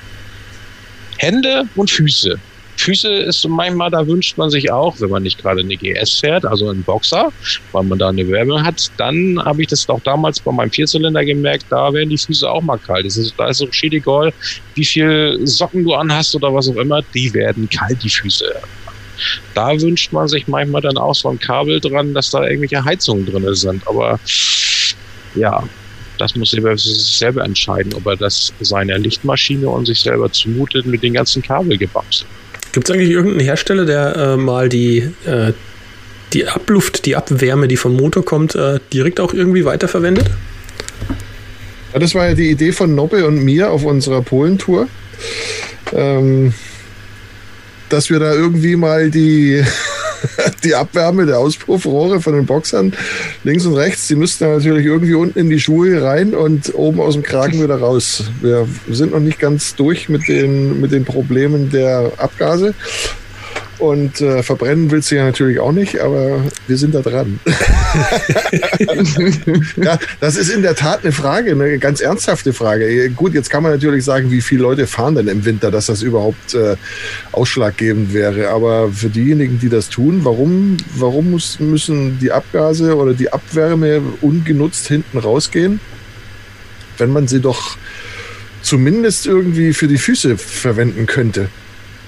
[1.19, 2.39] Hände und Füße.
[2.83, 6.45] Füße ist manchmal, da wünscht man sich auch, wenn man nicht gerade eine GS fährt,
[6.45, 7.33] also einen Boxer,
[7.71, 11.25] weil man da eine Wärme hat, dann habe ich das auch damals bei meinem Vierzylinder
[11.25, 13.07] gemerkt, da werden die Füße auch mal kalt.
[13.07, 14.33] Ist, da ist so egal,
[14.75, 18.53] wie viel Socken du anhast oder was auch immer, die werden kalt, die Füße.
[19.55, 23.27] Da wünscht man sich manchmal dann auch so ein Kabel dran, dass da irgendwelche Heizungen
[23.27, 23.87] drin sind.
[23.87, 24.19] Aber
[25.37, 25.63] ja,
[26.19, 31.05] das muss er selber entscheiden, ob er das seiner Lichtmaschine und sich selber zumutet mit
[31.05, 32.29] den ganzen Kabel gebapselt.
[32.73, 35.53] Gibt es eigentlich irgendeinen Hersteller, der äh, mal die, äh,
[36.33, 40.31] die Abluft, die Abwärme, die vom Motor kommt, äh, direkt auch irgendwie weiterverwendet?
[41.93, 44.89] Ja, das war ja die Idee von Nobbe und mir auf unserer Polentour.
[45.93, 46.55] Ähm,
[47.91, 49.63] dass wir da irgendwie mal die
[50.65, 52.93] die Abwärme der Auspuffrohre von den Boxern
[53.45, 57.15] links und rechts, die müssten natürlich irgendwie unten in die Schuhe rein und oben aus
[57.15, 58.25] dem Kragen wieder raus.
[58.41, 62.75] Wir sind noch nicht ganz durch mit den, mit den Problemen der Abgase.
[63.83, 67.41] Und äh, verbrennen willst du ja natürlich auch nicht, aber wir sind da dran.
[69.77, 73.11] ja, das ist in der Tat eine Frage, eine ganz ernsthafte Frage.
[73.11, 76.03] Gut, jetzt kann man natürlich sagen, wie viele Leute fahren denn im Winter, dass das
[76.03, 76.77] überhaupt äh,
[77.33, 78.51] ausschlaggebend wäre.
[78.51, 84.01] Aber für diejenigen, die das tun, warum, warum muss, müssen die Abgase oder die Abwärme
[84.21, 85.81] ungenutzt hinten rausgehen,
[86.99, 87.77] wenn man sie doch
[88.63, 91.49] zumindest irgendwie für die Füße verwenden könnte?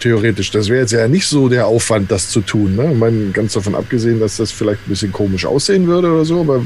[0.01, 0.51] Theoretisch.
[0.51, 2.77] Das wäre jetzt ja nicht so der Aufwand, das zu tun.
[2.77, 2.93] Ne?
[2.93, 6.41] Ich meine, ganz davon abgesehen, dass das vielleicht ein bisschen komisch aussehen würde oder so,
[6.41, 6.65] aber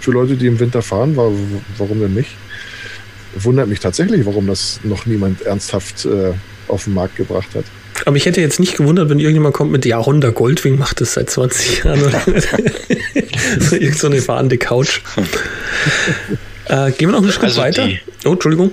[0.00, 1.30] für Leute, die im Winter fahren, war,
[1.78, 2.30] warum denn nicht?
[3.38, 6.32] Wundert mich tatsächlich, warum das noch niemand ernsthaft äh,
[6.68, 7.64] auf den Markt gebracht hat.
[8.04, 11.14] Aber ich hätte jetzt nicht gewundert, wenn irgendjemand kommt mit, ja, Honda Goldwing macht das
[11.14, 12.00] seit 20 Jahren.
[13.60, 15.00] so, irgend so eine fahrende Couch.
[16.66, 17.88] äh, gehen wir noch einen Schritt also weiter.
[18.24, 18.70] Oh, Entschuldigung.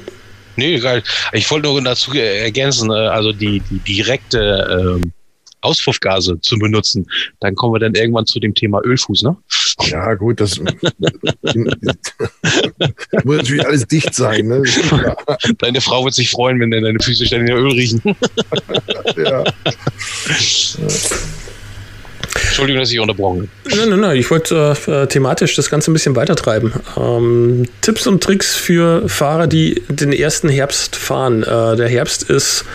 [0.55, 1.03] Nee, egal.
[1.31, 5.11] Ich wollte nur dazu ergänzen, äh, also die, die direkte ähm,
[5.63, 7.07] Auspuffgase zu benutzen.
[7.39, 9.35] Dann kommen wir dann irgendwann zu dem Thema Ölfuß, ne?
[9.87, 10.59] Ja, gut, das
[13.23, 14.47] muss natürlich alles dicht sein.
[14.47, 14.61] Ne?
[15.57, 18.01] Deine Frau wird sich freuen, wenn deine Füße ständig Öl riechen.
[19.17, 19.43] ja.
[22.35, 23.75] Entschuldigung, dass ich unterbrochen habe.
[23.77, 24.17] Nein, nein, nein.
[24.17, 26.73] Ich wollte äh, thematisch das Ganze ein bisschen weitertreiben.
[26.97, 31.43] Ähm, Tipps und Tricks für Fahrer, die den ersten Herbst fahren.
[31.43, 32.65] Äh, der Herbst ist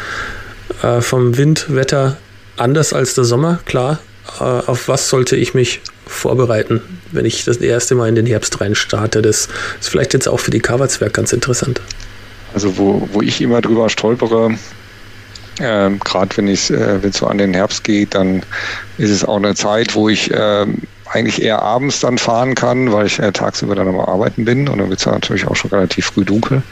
[0.83, 2.17] äh, vom Wind, Wetter
[2.57, 3.99] anders als der Sommer, klar.
[4.41, 6.81] Äh, auf was sollte ich mich vorbereiten,
[7.13, 9.23] wenn ich das erste Mal in den Herbst rein starte?
[9.23, 9.49] Das
[9.81, 11.81] ist vielleicht jetzt auch für die Coverswerk ganz interessant.
[12.55, 14.55] Also wo, wo ich immer drüber stolpere,
[15.61, 18.45] ähm, Gerade wenn es äh, so an den Herbst geht, dann
[18.97, 20.67] ist es auch eine Zeit, wo ich äh,
[21.11, 24.79] eigentlich eher abends dann fahren kann, weil ich äh, tagsüber dann am Arbeiten bin und
[24.79, 26.63] dann wird es natürlich auch schon relativ früh dunkel.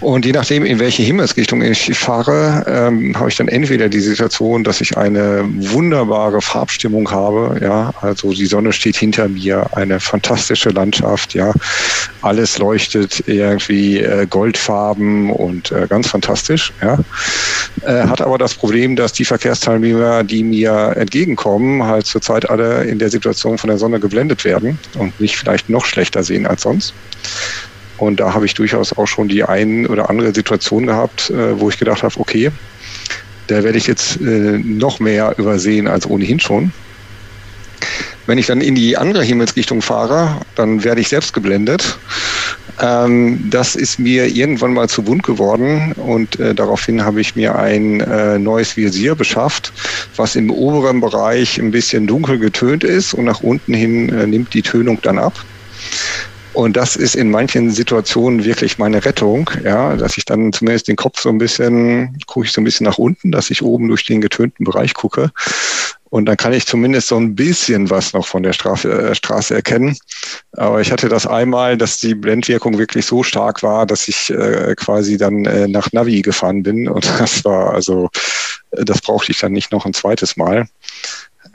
[0.00, 4.62] Und je nachdem, in welche Himmelsrichtung ich fahre, ähm, habe ich dann entweder die Situation,
[4.62, 10.70] dass ich eine wunderbare Farbstimmung habe, ja, also die Sonne steht hinter mir, eine fantastische
[10.70, 11.52] Landschaft, ja,
[12.22, 16.98] alles leuchtet irgendwie äh, goldfarben und äh, ganz fantastisch, ja,
[17.86, 22.98] äh, hat aber das Problem, dass die Verkehrsteilnehmer, die mir entgegenkommen, halt zurzeit alle in
[22.98, 26.94] der Situation von der Sonne geblendet werden und mich vielleicht noch schlechter sehen als sonst.
[27.98, 31.68] Und da habe ich durchaus auch schon die ein oder andere Situation gehabt, äh, wo
[31.68, 32.50] ich gedacht habe, okay,
[33.46, 36.72] da werde ich jetzt äh, noch mehr übersehen als ohnehin schon.
[38.26, 41.98] Wenn ich dann in die andere Himmelsrichtung fahre, dann werde ich selbst geblendet.
[42.80, 47.56] Ähm, das ist mir irgendwann mal zu bunt geworden und äh, daraufhin habe ich mir
[47.56, 49.72] ein äh, neues Visier beschafft,
[50.16, 54.54] was im oberen Bereich ein bisschen dunkel getönt ist und nach unten hin äh, nimmt
[54.54, 55.44] die Tönung dann ab.
[56.54, 60.94] Und das ist in manchen Situationen wirklich meine Rettung, ja, dass ich dann zumindest den
[60.96, 64.06] Kopf so ein bisschen, gucke ich so ein bisschen nach unten, dass ich oben durch
[64.06, 65.32] den getönten Bereich gucke.
[66.10, 69.52] Und dann kann ich zumindest so ein bisschen was noch von der Straße, äh, Straße
[69.52, 69.96] erkennen.
[70.52, 74.76] Aber ich hatte das einmal, dass die Blendwirkung wirklich so stark war, dass ich äh,
[74.76, 76.88] quasi dann äh, nach Navi gefahren bin.
[76.88, 78.10] Und das war also,
[78.70, 80.68] das brauchte ich dann nicht noch ein zweites Mal.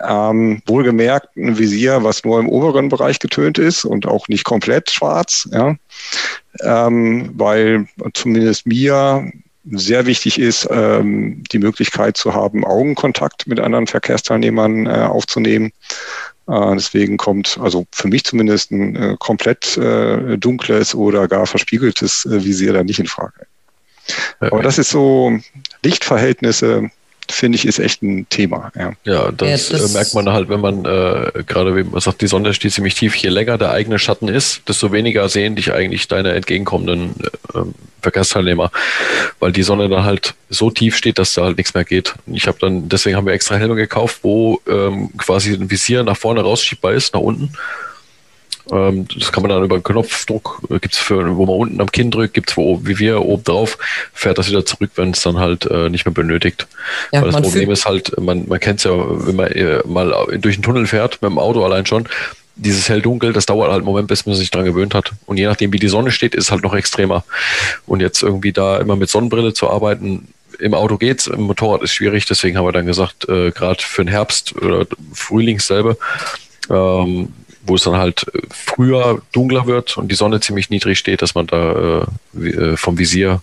[0.08, 4.92] Ähm, wohlgemerkt ein Visier, was nur im oberen Bereich getönt ist und auch nicht komplett
[4.92, 5.76] schwarz, ja.
[6.62, 9.32] Ähm, weil zumindest mir
[9.72, 15.72] sehr wichtig ist, ähm, die Möglichkeit zu haben, Augenkontakt mit anderen Verkehrsteilnehmern äh, aufzunehmen.
[16.48, 22.26] Äh, deswegen kommt also für mich zumindest ein äh, komplett äh, dunkles oder gar verspiegeltes
[22.26, 23.46] äh, Visier da nicht in Frage.
[24.40, 25.38] Aber das ist so
[25.84, 26.90] Lichtverhältnisse,
[27.32, 28.72] finde ich, ist echt ein Thema.
[28.76, 32.00] Ja, ja das, ja, das äh, merkt man halt, wenn man äh, gerade, wie man
[32.02, 33.16] sagt, die Sonne steht ziemlich tief.
[33.16, 37.16] Je länger der eigene Schatten ist, desto weniger sehen dich eigentlich deine entgegenkommenden
[37.54, 37.60] äh,
[38.02, 38.72] Verkehrsteilnehmer,
[39.40, 42.16] weil die Sonne dann halt so tief steht, dass da halt nichts mehr geht.
[42.28, 46.18] Ich habe dann, deswegen haben wir extra Helme gekauft, wo ähm, quasi ein Visier nach
[46.18, 47.52] vorne rausschiebbar ist, nach unten
[48.72, 51.92] ähm, das kann man dann über einen Knopfdruck, äh, gibt's für, wo man unten am
[51.92, 53.78] Kinn drückt, gibt's wo, wie wir oben drauf,
[54.14, 56.68] fährt das wieder zurück, wenn es dann halt äh, nicht mehr benötigt.
[57.12, 60.14] Ja, Weil das Problem ist halt, man, man kennt es ja, wenn man äh, mal
[60.40, 62.08] durch einen Tunnel fährt, mit dem Auto allein schon,
[62.56, 65.14] dieses hell-dunkel, das dauert halt einen Moment, bis man sich dran gewöhnt hat.
[65.26, 67.24] Und je nachdem, wie die Sonne steht, ist es halt noch extremer.
[67.86, 70.28] Und jetzt irgendwie da immer mit Sonnenbrille zu arbeiten,
[70.60, 74.04] im Auto geht's, im Motorrad ist schwierig, deswegen haben wir dann gesagt, äh, gerade für
[74.04, 75.96] den Herbst oder Frühling selber,
[76.70, 77.32] ähm,
[77.70, 81.36] wo es dann halt äh, früher dunkler wird und die Sonne ziemlich niedrig steht, dass
[81.36, 82.06] man da
[82.38, 83.42] äh, äh, vom Visier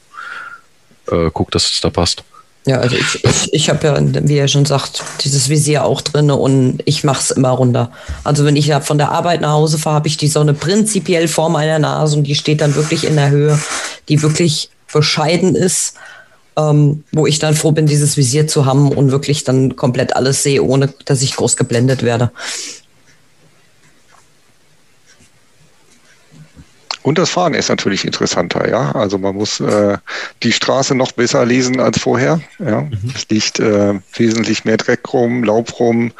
[1.11, 2.25] äh, guckt, dass es da passt.
[2.67, 3.97] Ja, also ich, ich, ich habe ja,
[4.29, 7.93] wie er schon sagt, dieses Visier auch drin und ich mache es immer runter.
[8.25, 11.49] Also wenn ich von der Arbeit nach Hause fahre, habe ich die Sonne prinzipiell vor
[11.49, 13.57] meiner Nase und die steht dann wirklich in der Höhe,
[14.09, 15.95] die wirklich bescheiden ist,
[16.57, 20.43] ähm, wo ich dann froh bin, dieses Visier zu haben und wirklich dann komplett alles
[20.43, 22.33] sehe, ohne dass ich groß geblendet werde.
[27.07, 28.91] Und das Fahren ist natürlich interessanter, ja.
[28.91, 29.97] Also man muss äh,
[30.43, 32.41] die Straße noch besser lesen als vorher.
[32.59, 32.81] Ja.
[32.81, 33.13] Mhm.
[33.15, 36.11] Es liegt äh, wesentlich mehr Dreck rum, Laub rum.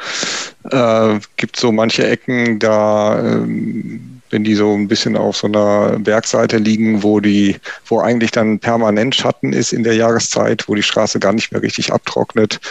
[0.71, 5.99] Äh, gibt so manche Ecken, da ähm, wenn die so ein bisschen auf so einer
[5.99, 10.83] Bergseite liegen, wo die, wo eigentlich dann permanent Schatten ist in der Jahreszeit, wo die
[10.83, 12.61] Straße gar nicht mehr richtig abtrocknet,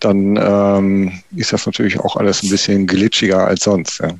[0.00, 4.00] dann ähm, ist das natürlich auch alles ein bisschen glitschiger als sonst.
[4.00, 4.10] Ja.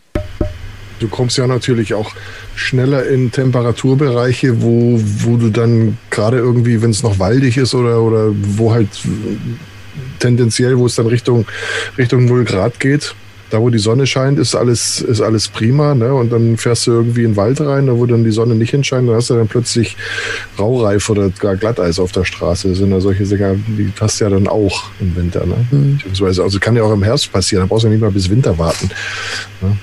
[1.01, 2.13] Du kommst ja natürlich auch
[2.55, 8.01] schneller in Temperaturbereiche, wo, wo du dann gerade irgendwie, wenn es noch waldig ist oder,
[8.01, 8.89] oder wo halt
[10.19, 11.47] tendenziell, wo es dann Richtung,
[11.99, 13.15] Richtung 0 Grad geht,
[13.51, 15.95] da wo die Sonne scheint, ist alles, ist alles prima.
[15.95, 16.13] Ne?
[16.13, 18.71] Und dann fährst du irgendwie in den Wald rein, da wo dann die Sonne nicht
[18.71, 19.97] hinscheint, dann hast du dann plötzlich
[20.59, 22.69] Raureif oder gar Glatteis auf der Straße.
[22.69, 25.47] Das sind ja solche Dinge, die hast du ja dann auch im Winter.
[25.47, 25.57] Ne?
[25.71, 26.01] Mhm.
[26.21, 28.59] also kann ja auch im Herbst passieren, da brauchst du ja nicht mal bis Winter
[28.59, 28.91] warten.
[29.61, 29.77] Ne?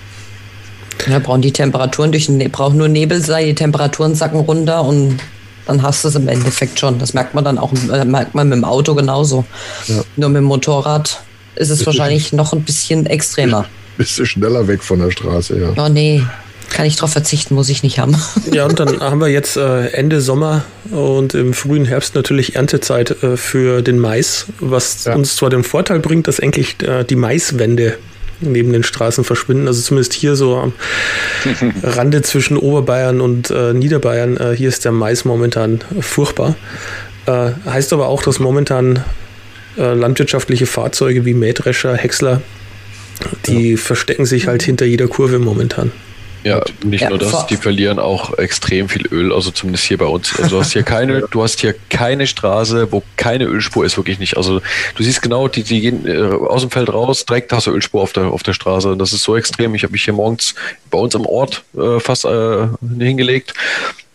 [1.08, 5.20] Ja, brauchen die Temperaturen durch den, braucht nur Nebel sein, die Temperaturen sacken runter und
[5.66, 7.00] dann hast du es im Endeffekt schon.
[7.00, 9.46] Das merkt man dann auch, äh, merkt man mit dem Auto genauso.
[9.88, 10.04] Ja.
[10.16, 11.22] Nur mit dem Motorrad
[11.56, 13.66] ist es bist wahrscheinlich noch ein bisschen extremer.
[13.98, 15.74] Bist du schneller weg von der Straße, ja.
[15.78, 16.24] Oh nee,
[16.72, 18.16] kann ich drauf verzichten, muss ich nicht haben.
[18.52, 23.22] Ja, und dann haben wir jetzt äh, Ende Sommer und im frühen Herbst natürlich Erntezeit
[23.22, 25.14] äh, für den Mais, was ja.
[25.14, 26.78] uns zwar den Vorteil bringt, dass endlich
[27.10, 27.98] die Maiswände
[28.42, 29.68] neben den Straßen verschwinden.
[29.68, 30.74] Also zumindest hier so am
[31.84, 34.38] Rande zwischen Oberbayern und äh, Niederbayern.
[34.38, 36.56] Äh, hier ist der Mais momentan furchtbar.
[37.26, 39.04] Äh, heißt aber auch, dass momentan
[39.78, 42.42] äh, landwirtschaftliche Fahrzeuge wie Mähdrescher, Häcksler,
[43.46, 43.78] die ja.
[43.78, 45.92] verstecken sich halt hinter jeder Kurve momentan.
[46.44, 50.06] Ja, nicht Ja, nur das, die verlieren auch extrem viel Öl, also zumindest hier bei
[50.06, 50.38] uns.
[50.38, 54.18] Also du hast hier keine, du hast hier keine Straße, wo keine Ölspur ist, wirklich
[54.18, 54.38] nicht.
[54.38, 54.62] Also
[54.96, 58.02] du siehst genau, die, die gehen äh, aus dem Feld raus, direkt hast du Ölspur
[58.02, 58.98] auf der, auf der Straße.
[58.98, 59.76] Das ist so extrem.
[59.76, 60.56] Ich habe mich hier morgens
[60.90, 62.68] bei uns im Ort äh, fast äh,
[62.98, 63.54] hingelegt.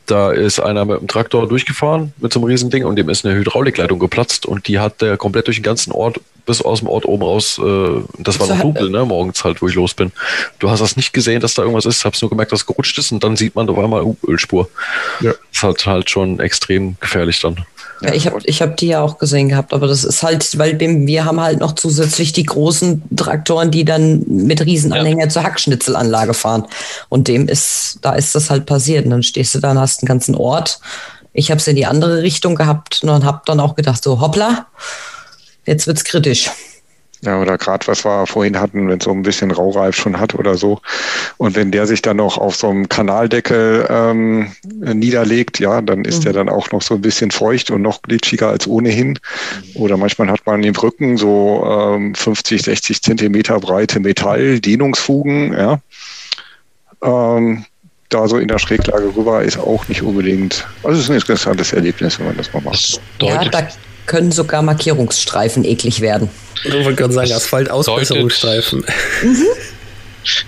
[0.07, 3.35] Da ist einer mit dem Traktor durchgefahren mit so einem Riesending und dem ist eine
[3.35, 7.05] Hydraulikleitung geplatzt und die hat der komplett durch den ganzen Ort bis aus dem Ort
[7.05, 7.59] oben raus.
[7.59, 9.05] Äh, das war So noch dunkel, ne?
[9.05, 10.13] Morgens halt, wo ich los bin.
[10.61, 12.05] Du hast das nicht gesehen, dass da irgendwas ist.
[12.05, 14.69] Hab's nur gemerkt, dass es gerutscht ist und dann sieht man auf einmal uh, Ölspur.
[15.21, 15.33] Ja.
[15.33, 17.67] Das ist halt, halt schon extrem gefährlich dann.
[18.03, 20.79] Ja, ich habe ich hab die ja auch gesehen gehabt, aber das ist halt, weil
[20.79, 26.67] wir haben halt noch zusätzlich die großen Traktoren, die dann mit Riesenanhänger zur Hackschnitzelanlage fahren.
[27.09, 29.07] Und dem ist, da ist das halt passiert.
[29.07, 30.79] Und dann stehst du da und hast einen ganzen Ort.
[31.33, 34.67] Ich habe es in die andere Richtung gehabt und habe dann auch gedacht, so hoppla,
[35.65, 36.51] jetzt wird's kritisch.
[37.27, 40.57] Ja, oder gerade was wir vorhin hatten, wenn so ein bisschen Raureif schon hat oder
[40.57, 40.81] so.
[41.37, 46.21] Und wenn der sich dann noch auf so einem Kanaldeckel ähm, niederlegt, ja, dann ist
[46.21, 46.23] Mhm.
[46.25, 49.19] der dann auch noch so ein bisschen feucht und noch glitschiger als ohnehin.
[49.75, 55.81] Oder manchmal hat man im Rücken so ähm, 50, 60 Zentimeter breite Metalldehnungsfugen, ja.
[57.03, 57.65] Ähm,
[58.09, 61.73] da so in der Schräglage rüber ist auch nicht unbedingt, also es ist ein interessantes
[61.73, 62.75] Erlebnis, wenn man das mal macht.
[62.75, 63.69] Das Ja, deutet, da
[64.07, 66.29] können sogar Markierungsstreifen eklig werden.
[66.65, 68.85] Ich wollte gerade sagen, Asphalt-Ausbesserungsstreifen.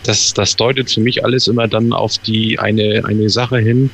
[0.03, 3.91] das, das deutet für mich alles immer dann auf die eine, eine Sache hin,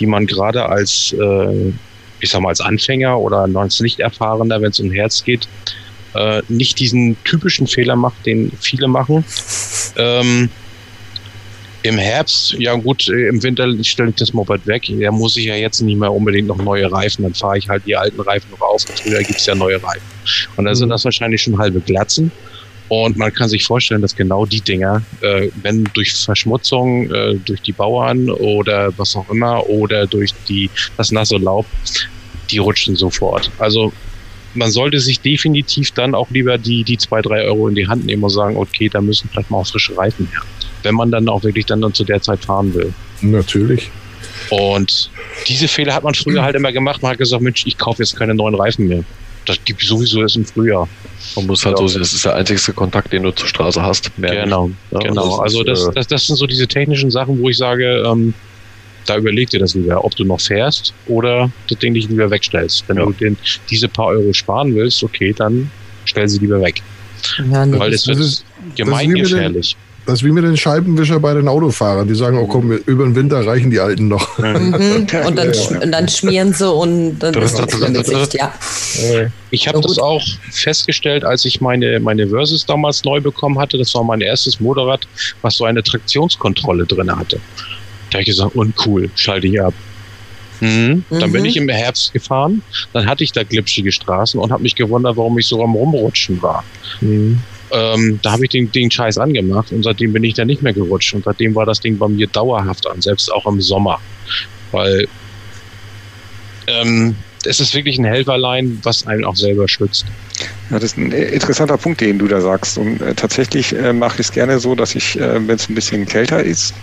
[0.00, 1.72] die man gerade als, äh,
[2.20, 5.48] ich sag mal, als Anfänger oder noch als Nicht-Erfahrener, wenn es um Herz geht,
[6.14, 9.24] äh, nicht diesen typischen Fehler macht, den viele machen.
[9.96, 10.50] Ähm,
[11.84, 14.84] Im Herbst, ja gut, äh, im Winter stelle ich das Moped weg.
[15.00, 17.24] Da muss ich ja jetzt nicht mehr unbedingt noch neue Reifen.
[17.24, 18.84] Dann fahre ich halt die alten Reifen noch auf.
[18.88, 20.02] Und früher gibt's ja neue Reifen.
[20.56, 22.30] Und dann sind das wahrscheinlich schon halbe Glatzen.
[22.88, 27.62] Und man kann sich vorstellen, dass genau die Dinger, äh, wenn durch Verschmutzung, äh, durch
[27.62, 31.66] die Bauern oder was auch immer, oder durch die, das nasse Laub,
[32.50, 33.50] die rutschen sofort.
[33.58, 33.92] Also
[34.54, 38.04] man sollte sich definitiv dann auch lieber die, die zwei, drei Euro in die Hand
[38.04, 40.42] nehmen und sagen, okay, da müssen vielleicht mal auch frische Reifen her.
[40.82, 42.92] Wenn man dann auch wirklich dann, dann zu der Zeit fahren will.
[43.20, 43.90] Natürlich.
[44.50, 45.10] Und
[45.46, 47.02] diese Fehler hat man früher halt immer gemacht.
[47.02, 49.04] Man hat gesagt, Mensch, ich kaufe jetzt keine neuen Reifen mehr.
[49.46, 50.88] Das gibt sowieso erst im Frühjahr.
[51.36, 54.16] Man muss halt so sehen, das ist der einzigste Kontakt, den du zur Straße hast.
[54.18, 54.70] Mehr Genau.
[54.92, 55.36] Ja, genau.
[55.38, 58.34] Also das, äh, das, das sind so diese technischen Sachen, wo ich sage, ähm,
[59.06, 62.84] da überleg dir das lieber, ob du noch fährst oder das Ding nicht lieber wegstellst.
[62.86, 63.04] Wenn Ja.
[63.04, 63.36] du den,
[63.68, 65.70] diese paar Euro sparen willst, okay, dann
[66.04, 66.80] stell sie lieber weg.
[67.50, 68.44] Ja, nee, Weil das- das ist-
[68.76, 69.12] gemein
[70.04, 72.08] Das ist wie mit den Scheibenwischer bei den Autofahrern.
[72.08, 74.36] Die sagen, oh komm, über den Winter reichen die alten noch.
[74.38, 74.74] Mhm.
[74.74, 75.50] Und, dann, Ja, ja.
[75.52, 78.52] sch- und dann schmieren sie und dann ist das im Gesicht, ja.
[79.50, 83.78] Ich habe das auch festgestellt, als ich meine, meine Versus damals neu bekommen hatte.
[83.78, 85.06] Das war mein erstes Motorrad,
[85.42, 87.38] was so eine Traktionskontrolle drin hatte.
[88.10, 89.74] Da habe ich gesagt, uncool, schalte ich ab.
[90.60, 91.04] Mhm.
[91.10, 91.46] Dann bin Mhm.
[91.46, 95.38] ich im Herbst gefahren, dann hatte ich da glitschige Straßen und habe mich gewundert, warum
[95.38, 96.64] ich so am Rumrutschen war.
[97.72, 100.74] Ähm, da habe ich den, den Scheiß angemacht und seitdem bin ich da nicht mehr
[100.74, 101.14] gerutscht.
[101.14, 103.98] Und seitdem war das Ding bei mir dauerhaft an, selbst auch im Sommer.
[104.72, 105.08] Weil
[106.66, 110.06] ähm, es ist wirklich ein Helferlein, was einen auch selber schützt.
[110.70, 112.78] Ja, das ist ein interessanter Punkt, den du da sagst.
[112.78, 115.74] Und äh, tatsächlich äh, mache ich es gerne so, dass ich, äh, wenn es ein
[115.74, 116.74] bisschen kälter ist,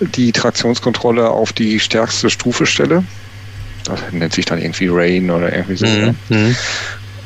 [0.00, 3.04] die Traktionskontrolle auf die stärkste Stufe stelle.
[3.84, 5.86] Das nennt sich dann irgendwie Rain oder irgendwie so.
[5.86, 6.16] Mhm.
[6.28, 6.36] Ja.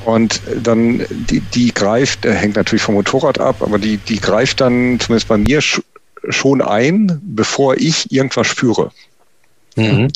[0.05, 4.61] Und dann, die, die greift, äh, hängt natürlich vom Motorrad ab, aber die, die greift
[4.61, 5.81] dann zumindest bei mir sch
[6.29, 8.93] schon ein, bevor ich irgendwas spüre.
[9.75, 10.09] Mhm.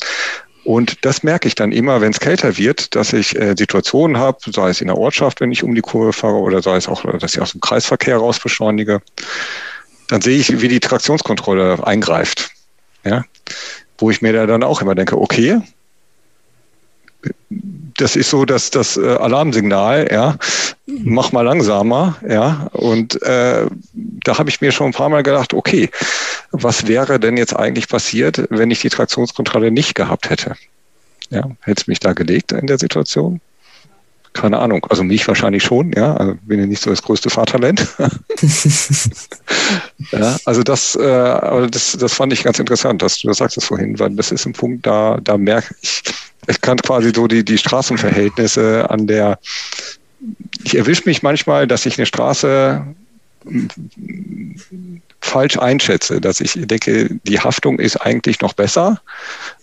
[0.63, 4.39] Und das merke ich dann immer, wenn es kälter wird, dass ich äh, Situationen habe,
[4.51, 7.03] sei es in der Ortschaft, wenn ich um die Kurve fahre, oder sei es auch,
[7.19, 9.01] dass ich aus dem Kreisverkehr raus beschleunige.
[10.09, 12.51] Dann sehe ich, wie die Traktionskontrolle eingreift.
[13.05, 13.23] Ja?
[13.97, 15.61] Wo ich mir da dann auch immer denke, okay,
[17.97, 20.37] das ist so das, das äh, Alarmsignal, ja,
[20.85, 22.67] mach mal langsamer, ja.
[22.71, 25.89] Und äh, da habe ich mir schon ein paar Mal gedacht, okay,
[26.51, 30.55] was wäre denn jetzt eigentlich passiert, wenn ich die Traktionskontrolle nicht gehabt hätte?
[31.29, 33.41] Ja, hätte es mich da gelegt in der Situation?
[34.37, 34.85] Keine Ahnung.
[34.89, 36.15] Also mich wahrscheinlich schon, ja.
[36.15, 37.87] Also bin ja nicht so das größte Fahrtalent.
[40.11, 43.57] ja, also das, äh, aber das, das fand ich ganz interessant, dass du das sagst
[43.57, 46.03] das vorhin, weil das ist ein Punkt, da, da merke ich,
[46.47, 49.39] ich kann quasi so die, die Straßenverhältnisse an der,
[50.63, 52.85] ich erwische mich manchmal, dass ich eine Straße
[55.19, 59.01] falsch einschätze, dass ich denke, die Haftung ist eigentlich noch besser,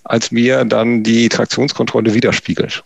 [0.02, 2.82] als mir dann die Traktionskontrolle widerspiegelt.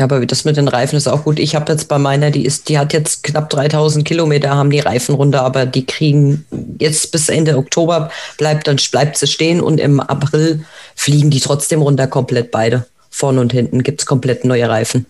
[0.00, 1.38] Aber das mit den Reifen ist auch gut.
[1.38, 4.80] Ich habe jetzt bei meiner, die ist, die hat jetzt knapp 3000 Kilometer, haben die
[4.80, 6.44] Reifen runter, aber die kriegen
[6.78, 11.82] jetzt bis Ende Oktober bleibt dann bleibt sie stehen und im April fliegen die trotzdem
[11.82, 12.86] runter komplett beide.
[13.10, 15.06] Vorne und hinten gibt es komplett neue Reifen.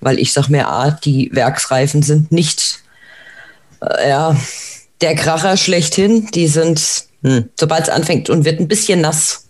[0.00, 2.80] Weil ich sag mir, A, die Werksreifen sind nicht
[3.82, 4.36] äh, ja,
[5.00, 6.28] der Kracher schlechthin.
[6.32, 9.49] Die sind, hm, sobald es anfängt und wird ein bisschen nass,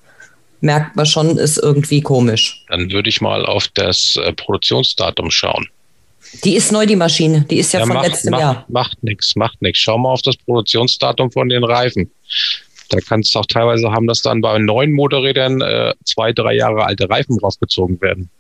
[0.61, 2.64] merkt man schon, ist irgendwie komisch.
[2.68, 5.68] Dann würde ich mal auf das äh, Produktionsdatum schauen.
[6.44, 7.44] Die ist neu, die Maschine.
[7.50, 8.64] Die ist ja, Ja, von macht, letztem macht, Jahr.
[8.68, 9.80] macht nichts, macht nichts.
[9.80, 12.11] Schau mal auf das Produktionsdatum von den Reifen.
[12.90, 16.84] Da kannst du auch teilweise haben, dass dann bei neuen Motorrädern äh, zwei, drei Jahre
[16.84, 18.30] alte Reifen draufgezogen werden.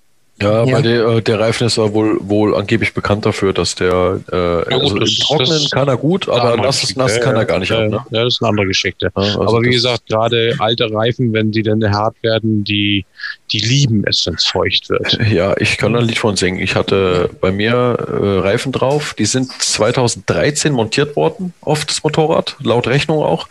[0.42, 0.74] Ja, Ja.
[0.76, 4.74] Bei der, äh, der Reifen ist ja wohl, wohl angeblich bekannt dafür, dass der äh,
[4.74, 7.36] also das- im Trocknen das- kann er gut, aber Ja, nass ist nass ja, kann
[7.36, 7.90] er gar nicht ja, ab.
[7.90, 8.00] Ne?
[8.10, 9.10] Ja, das ist eine andere Geschichte.
[9.14, 13.04] Ja, also Aber wie gesagt, gerade alte Reifen, wenn die dann hart werden, die,
[13.52, 15.18] die lieben es, wenn es feucht wird.
[15.30, 16.58] Ja, ich kann da ein Lied von singen.
[16.60, 22.56] Ich hatte bei mir äh, Reifen drauf, die sind 2013 montiert worden auf das Motorrad,
[22.62, 23.46] laut Rechnung auch,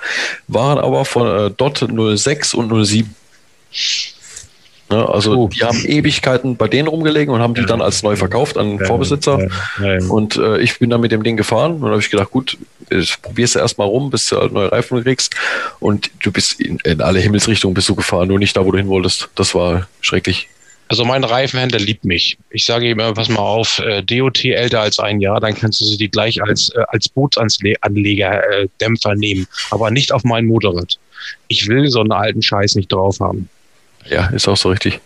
[0.48, 1.88] waren aber von äh, DOT
[2.18, 3.16] 06 und 07.
[4.92, 5.48] Ne, also Oh.
[5.48, 8.86] die haben Ewigkeiten bei denen rumgelegen und haben die dann als neu verkauft an den
[8.86, 9.48] Vorbesitzer.
[9.80, 10.06] Ja, ja.
[10.10, 12.58] Und äh, ich bin dann mit dem Ding gefahren und habe ich gedacht, gut,
[12.90, 15.36] ich probierst du erstmal rum, bis du halt neue Reifen kriegst.
[15.80, 18.78] Und du bist in, in alle Himmelsrichtungen bist du gefahren, nur nicht da, wo du
[18.80, 19.30] hin wolltest.
[19.36, 20.48] Das war schrecklich.
[20.88, 22.40] Also mein Reifenhändler liebt mich.
[22.50, 25.80] Ich sage ihm immer, pass mal auf, äh, DOT älter als ein Jahr, dann kannst
[25.82, 30.46] du sie die gleich als, äh, als Bootsanleger äh, Dämpfer nehmen, aber nicht auf mein
[30.48, 30.98] Motorrad.
[31.48, 33.50] Ich will so einen alten Scheiß nicht drauf haben.
[34.08, 35.00] Ja, ist auch so richtig.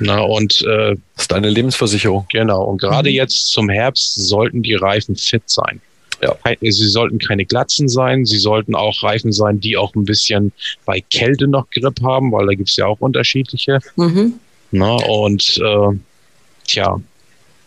[0.00, 2.26] Na, und äh, Das ist deine Lebensversicherung.
[2.32, 5.80] genau, und gerade jetzt zum Herbst sollten die Reifen fit sein.
[6.22, 6.34] Ja.
[6.60, 10.52] Sie sollten keine Glatzen sein, sie sollten auch Reifen sein, die auch ein bisschen
[10.84, 13.78] bei Kälte noch Grip haben, weil da gibt's ja auch unterschiedliche.
[13.96, 14.34] Mhm.
[14.70, 15.96] Na, und äh,
[16.66, 17.00] tja,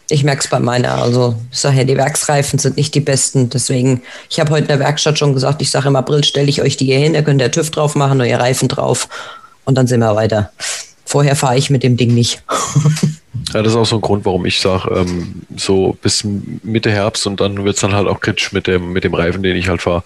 [0.10, 1.02] Ich merke es bei meiner.
[1.02, 3.50] Also, ich sage ja, die Werksreifen sind nicht die besten.
[3.50, 6.62] Deswegen, ich habe heute in der Werkstatt schon gesagt, ich sage im April stelle ich
[6.62, 9.08] euch die hier hin, da könnt ihr TÜV drauf machen, neue Reifen drauf
[9.66, 10.52] und dann sind wir weiter.
[11.06, 12.42] Vorher fahre ich mit dem Ding nicht.
[13.54, 17.28] Ja, das ist auch so ein Grund, warum ich sage, ähm, so bis Mitte Herbst
[17.28, 19.82] und dann wird's dann halt auch kritisch mit dem, mit dem Reifen, den ich halt
[19.82, 20.04] fahre.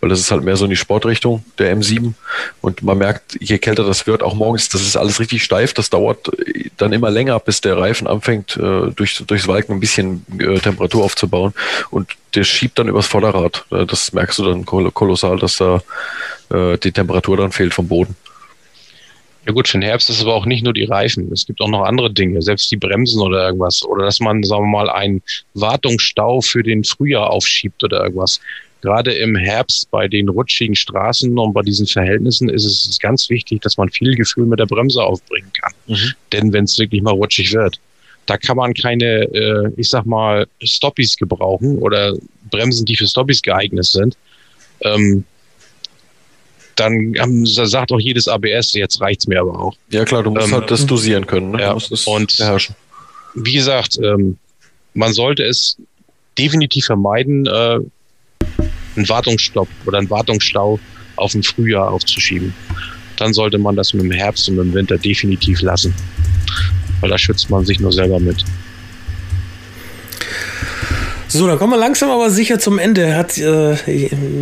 [0.00, 2.12] Weil das ist halt mehr so in die Sportrichtung, der M7.
[2.60, 5.72] Und man merkt, je kälter das wird, auch morgens, das ist alles richtig steif.
[5.72, 6.30] Das dauert
[6.76, 11.04] dann immer länger, bis der Reifen anfängt, äh, durch, durchs Walken ein bisschen äh, Temperatur
[11.04, 11.54] aufzubauen.
[11.90, 13.64] Und der schiebt dann übers Vorderrad.
[13.70, 15.82] Äh, Das merkst du dann kol kolossal, dass da
[16.50, 18.16] äh, die Temperatur dann fehlt vom Boden.
[19.46, 21.32] Ja gut, für den Herbst ist es aber auch nicht nur die Reifen.
[21.32, 23.82] Es gibt auch noch andere Dinge, selbst die Bremsen oder irgendwas.
[23.84, 25.22] Oder dass man, sagen wir mal, einen
[25.54, 28.40] Wartungsstau für den Frühjahr aufschiebt oder irgendwas.
[28.82, 33.60] Gerade im Herbst bei den rutschigen Straßen und bei diesen Verhältnissen ist es ganz wichtig,
[33.62, 35.72] dass man viel Gefühl mit der Bremse aufbringen kann.
[35.86, 36.14] Mhm.
[36.32, 37.78] Denn wenn es wirklich mal rutschig wird,
[38.26, 42.16] da kann man keine, äh, ich sag mal, Stoppies gebrauchen oder
[42.50, 44.16] Bremsen, die für Stoppies geeignet sind.
[44.82, 45.24] Ähm,
[46.80, 49.76] dann ähm, sagt auch jedes ABS, jetzt reicht's mir aber auch.
[49.90, 51.52] Ja klar, du musst Ähm, halt das dosieren können.
[51.52, 51.60] Ne?
[51.60, 52.74] ja, es und- beherrschen.
[53.34, 54.38] wie gesagt, ähm,
[54.94, 55.76] man sollte es
[56.38, 57.78] definitiv vermeiden, äh,
[58.96, 60.80] einen Wartungsstopp oder einen Wartungsstau
[61.16, 62.52] auf ein Frühjahr aufzuschieben.
[63.16, 65.94] Dann sollte man das mit dem Herbst und mit dem Winter definitiv lassen.
[67.00, 68.42] Weil da schützt man sich nur selber mit.
[71.32, 73.14] So, dann kommen wir langsam aber sicher zum Ende.
[73.14, 73.76] Hat äh,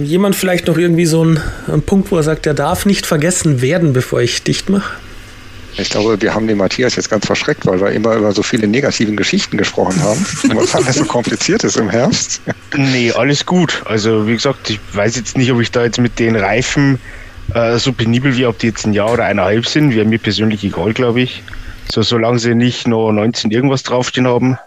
[0.05, 3.61] jemand vielleicht noch irgendwie so einen, einen Punkt, wo er sagt, der darf nicht vergessen
[3.61, 4.95] werden, bevor ich dicht mache?
[5.77, 8.67] Ich glaube, wir haben den Matthias jetzt ganz verschreckt, weil wir immer über so viele
[8.67, 10.25] negativen Geschichten gesprochen haben.
[10.45, 12.41] Und was alles so kompliziert ist im Herbst.
[12.75, 13.83] Nee, alles gut.
[13.85, 16.99] Also wie gesagt, ich weiß jetzt nicht, ob ich da jetzt mit den Reifen
[17.55, 19.95] äh, so penibel wie ob die jetzt ein Jahr oder eineinhalb sind.
[19.95, 21.43] Wäre mir persönlich egal, glaube ich.
[21.93, 24.59] So, solange sie nicht noch 19 irgendwas draufstehen haben.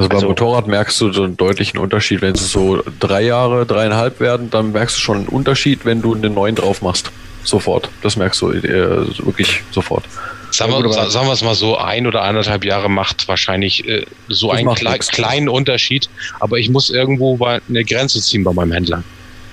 [0.00, 2.22] Also beim Also- Motorrad merkst du so einen deutlichen Unterschied.
[2.22, 6.14] Wenn es so drei Jahre, dreieinhalb werden, dann merkst du schon einen Unterschied, wenn du
[6.14, 7.10] einen neuen drauf machst.
[7.44, 7.90] Sofort.
[8.02, 8.62] Das merkst du äh,
[9.24, 10.04] wirklich sofort.
[10.52, 14.48] Sagen, wir, sagen wir es mal so, ein oder eineinhalb Jahre macht wahrscheinlich äh, so
[14.48, 15.08] Das einen klei nix.
[15.08, 16.08] kleinen Unterschied.
[16.40, 19.02] Aber ich muss irgendwo eine Grenze ziehen bei meinem Händler.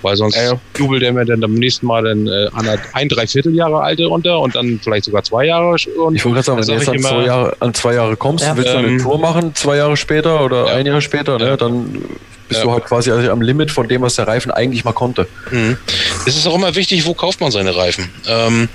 [0.03, 0.59] Weil sonst Ja, ja.
[0.77, 4.39] jubelt er mir dann am nächsten Mal dann äh, der- ein, dreiviertel Jahre alte runter
[4.39, 5.69] und dann vielleicht sogar zwei Jahre.
[5.71, 8.15] Und Ich wollte gerade sagen, wenn du jetzt an immer- zwei, Jahre, an zwei Jahre
[8.15, 8.55] kommst, Ja.
[8.55, 10.73] willst du eine Ähm, Tour machen, zwei Jahre später oder Ja.
[10.75, 12.01] ein Jahr später, ne, dann
[12.47, 12.65] bist Ja.
[12.67, 15.27] du halt quasi also am Limit von dem, was der Reifen eigentlich mal konnte.
[15.51, 15.77] Mhm.
[16.25, 18.09] Es ist auch immer wichtig, wo kauft man seine Reifen.
[18.27, 18.69] Ähm,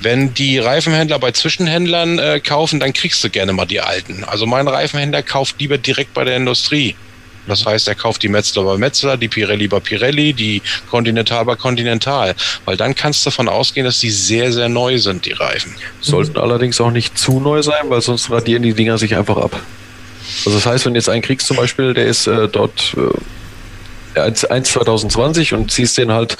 [0.00, 4.22] wenn die Reifenhändler bei Zwischenhändlern äh, kaufen, dann kriegst du gerne mal die alten.
[4.24, 6.94] Also mein Reifenhändler kauft lieber direkt bei der Industrie.
[7.46, 11.56] Das heißt, er kauft die Metzler bei Metzler, die Pirelli bei Pirelli, die Continental bei
[11.56, 12.34] Continental.
[12.64, 15.74] Weil dann kannst du davon ausgehen, dass die sehr, sehr neu sind, die Reifen.
[16.00, 19.60] Sollten allerdings auch nicht zu neu sein, weil sonst radieren die Dinger sich einfach ab.
[20.44, 24.44] Also das heißt, wenn jetzt ein kriegst zum Beispiel, der ist äh, dort äh, 1,
[24.44, 26.36] 1 2020 und ziehst den halt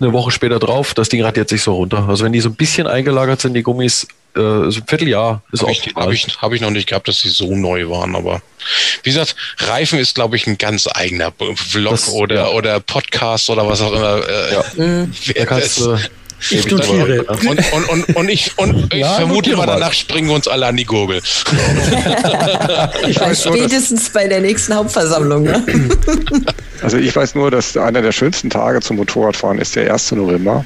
[0.00, 2.08] eine Woche später drauf, das Ding radiert sich so runter.
[2.08, 4.06] Also wenn die so ein bisschen eingelagert sind, die Gummis,
[4.36, 7.08] äh, so ein Vierteljahr ist Habe auch ich, hab ich, hab ich noch nicht gehabt,
[7.08, 8.40] dass die so neu waren, aber
[9.02, 12.48] wie gesagt, Reifen ist, glaube ich, ein ganz eigener Vlog Das- oder, ja.
[12.48, 14.20] oder Podcast oder was auch immer.
[14.28, 14.64] Äh, Ja.
[15.36, 15.96] Da kannst du.
[16.50, 17.24] Ich notiere.
[17.24, 20.66] und, und, und, und ich, und ich Ja, vermute mal, danach springen wir uns alle
[20.66, 21.20] an die Gurgel.
[23.08, 25.42] Ich weiß nur, Spätestens bei der nächsten Hauptversammlung.
[25.42, 25.64] Ne?
[26.82, 30.12] also ich weiß nur, dass einer der schönsten Tage zum Motorradfahren ist der 1.
[30.12, 30.64] November.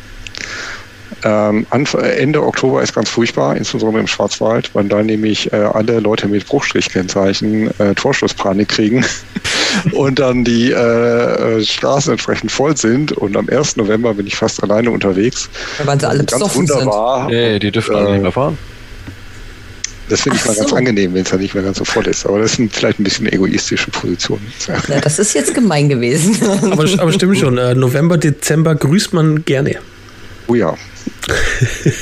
[1.24, 6.00] Ähm, äh, Ende Oktober ist ganz furchtbar, insbesondere im Schwarzwald, weil da nämlich äh, alle
[6.00, 9.04] Leute mit Bruchstrichkennzeichen äh, Torschlusspanik kriegen
[9.92, 13.12] und dann die äh, Straßen entsprechend voll sind.
[13.12, 13.76] Und am 1.
[13.76, 15.48] November bin ich fast alleine unterwegs.
[15.84, 16.76] Weil sie alle ganz besoffen sind.
[16.78, 17.28] wunderbar.
[17.28, 18.58] Nee, die dürfen alle Äh, nicht mehr fahren.
[20.08, 20.76] Das finde ich Ach mal ganz so.
[20.76, 22.26] angenehm, wenn es dann nicht mehr ganz so voll ist.
[22.26, 24.46] Aber das sind vielleicht ein bisschen egoistische Positionen.
[24.88, 26.36] Ja, das ist jetzt gemein gewesen.
[26.70, 29.76] Aber, aber stimmt schon, äh, November, Dezember grüßt man gerne.
[30.48, 30.74] Oh ja.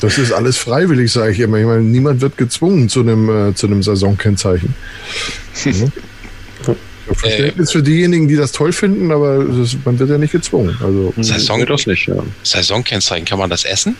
[0.00, 1.56] Das ist alles freiwillig, sage ich immer.
[1.56, 4.74] Ich meine, niemand wird gezwungen zu einem, äh, zu einem Saisonkennzeichen.
[5.64, 5.92] Mhm.
[7.06, 10.32] Ich habe Verständnis für diejenigen, die das toll finden, aber das, man wird ja nicht
[10.32, 10.76] gezwungen.
[10.82, 12.16] Also, Saison- das nicht, ja.
[12.42, 13.96] Saisonkennzeichen, kann man das essen?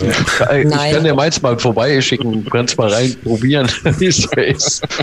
[0.00, 0.08] Ich
[0.40, 0.68] Nein.
[0.94, 3.68] kann dir meins mal vorbeischicken, du kannst mal rein probieren,
[4.00, 4.28] ist.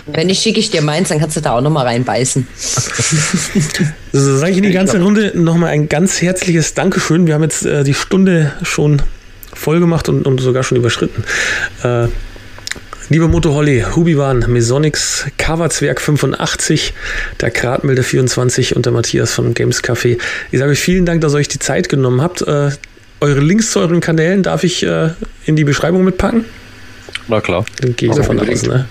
[0.08, 2.48] Wenn nicht, schicke ich dir meins, dann kannst du da auch nochmal reinbeißen.
[4.14, 7.28] So, sage ich in die ganze Runde nochmal ein ganz herzliches Dankeschön.
[7.28, 9.02] Wir haben jetzt äh, die Stunde schon
[9.54, 11.24] voll gemacht und, und sogar schon überschritten.
[11.84, 12.08] Äh,
[13.10, 16.94] Liebe Moto Holly, Hubiwan, Mesonix, Coverzwerg 85,
[17.42, 20.18] der Gradmilde 24 und der Matthias von Games Café.
[20.52, 22.42] Ich sage euch vielen Dank, dass ihr euch die Zeit genommen habt.
[22.42, 22.72] Äh,
[23.20, 25.10] eure Links zu euren Kanälen darf ich äh,
[25.46, 26.46] in die Beschreibung mitpacken?
[27.28, 27.66] Na klar.
[27.82, 28.64] Dann gehe ich davon aus.
[28.64, 28.88] Ne?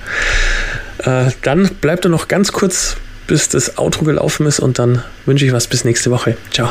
[0.99, 2.97] Äh, dann bleibt er noch ganz kurz,
[3.27, 6.37] bis das Outro gelaufen ist und dann wünsche ich was bis nächste Woche.
[6.53, 6.71] Ciao.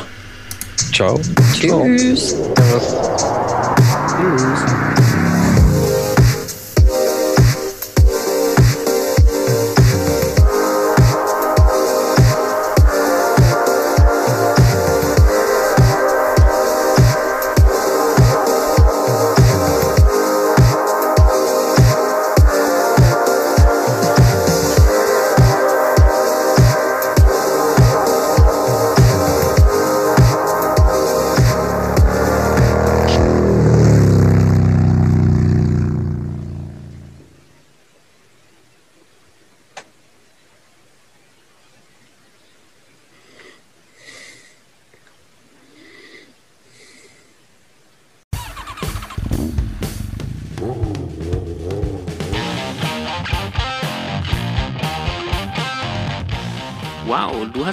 [0.94, 1.20] Ciao.
[1.54, 2.36] Tschüss.
[4.96, 4.99] Du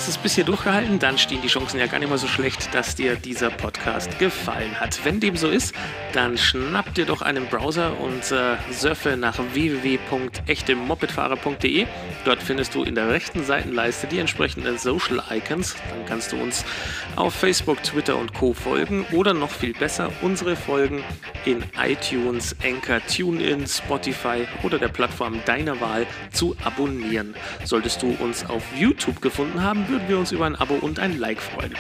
[0.07, 2.72] hast es bis hier durchgehalten, dann stehen die Chancen ja gar nicht mal so schlecht,
[2.72, 3.50] dass dir dieser
[3.87, 4.99] Podcast gefallen hat.
[5.05, 5.72] Wenn dem so ist,
[6.12, 11.87] dann schnapp dir doch einen Browser und äh, surfe nach www.echtemopedfahrer.de.
[12.24, 15.76] Dort findest du in der rechten Seitenleiste die entsprechenden Social Icons.
[15.91, 16.64] Dann kannst du uns
[17.14, 18.55] auf Facebook, Twitter und Co.
[18.55, 21.05] folgen oder noch viel besser unsere Folgen
[21.45, 27.37] in iTunes, Anchor, TuneIn, Spotify oder der Plattform deiner Wahl zu abonnieren.
[27.64, 31.18] Solltest du uns auf YouTube gefunden haben, würden wir uns über ein Abo und ein
[31.18, 31.76] Like freuen.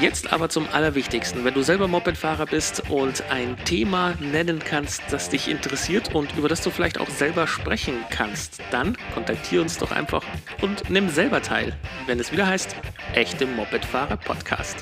[0.00, 1.44] Jetzt aber zum Allerwichtigsten.
[1.44, 6.48] Wenn du selber Mopedfahrer bist und ein Thema nennen kannst, das dich interessiert und über
[6.48, 10.24] das du vielleicht auch selber sprechen kannst, dann kontaktiere uns doch einfach
[10.62, 11.76] und nimm selber teil,
[12.06, 12.74] wenn es wieder heißt,
[13.12, 14.78] echte Mopedfahrer Podcast.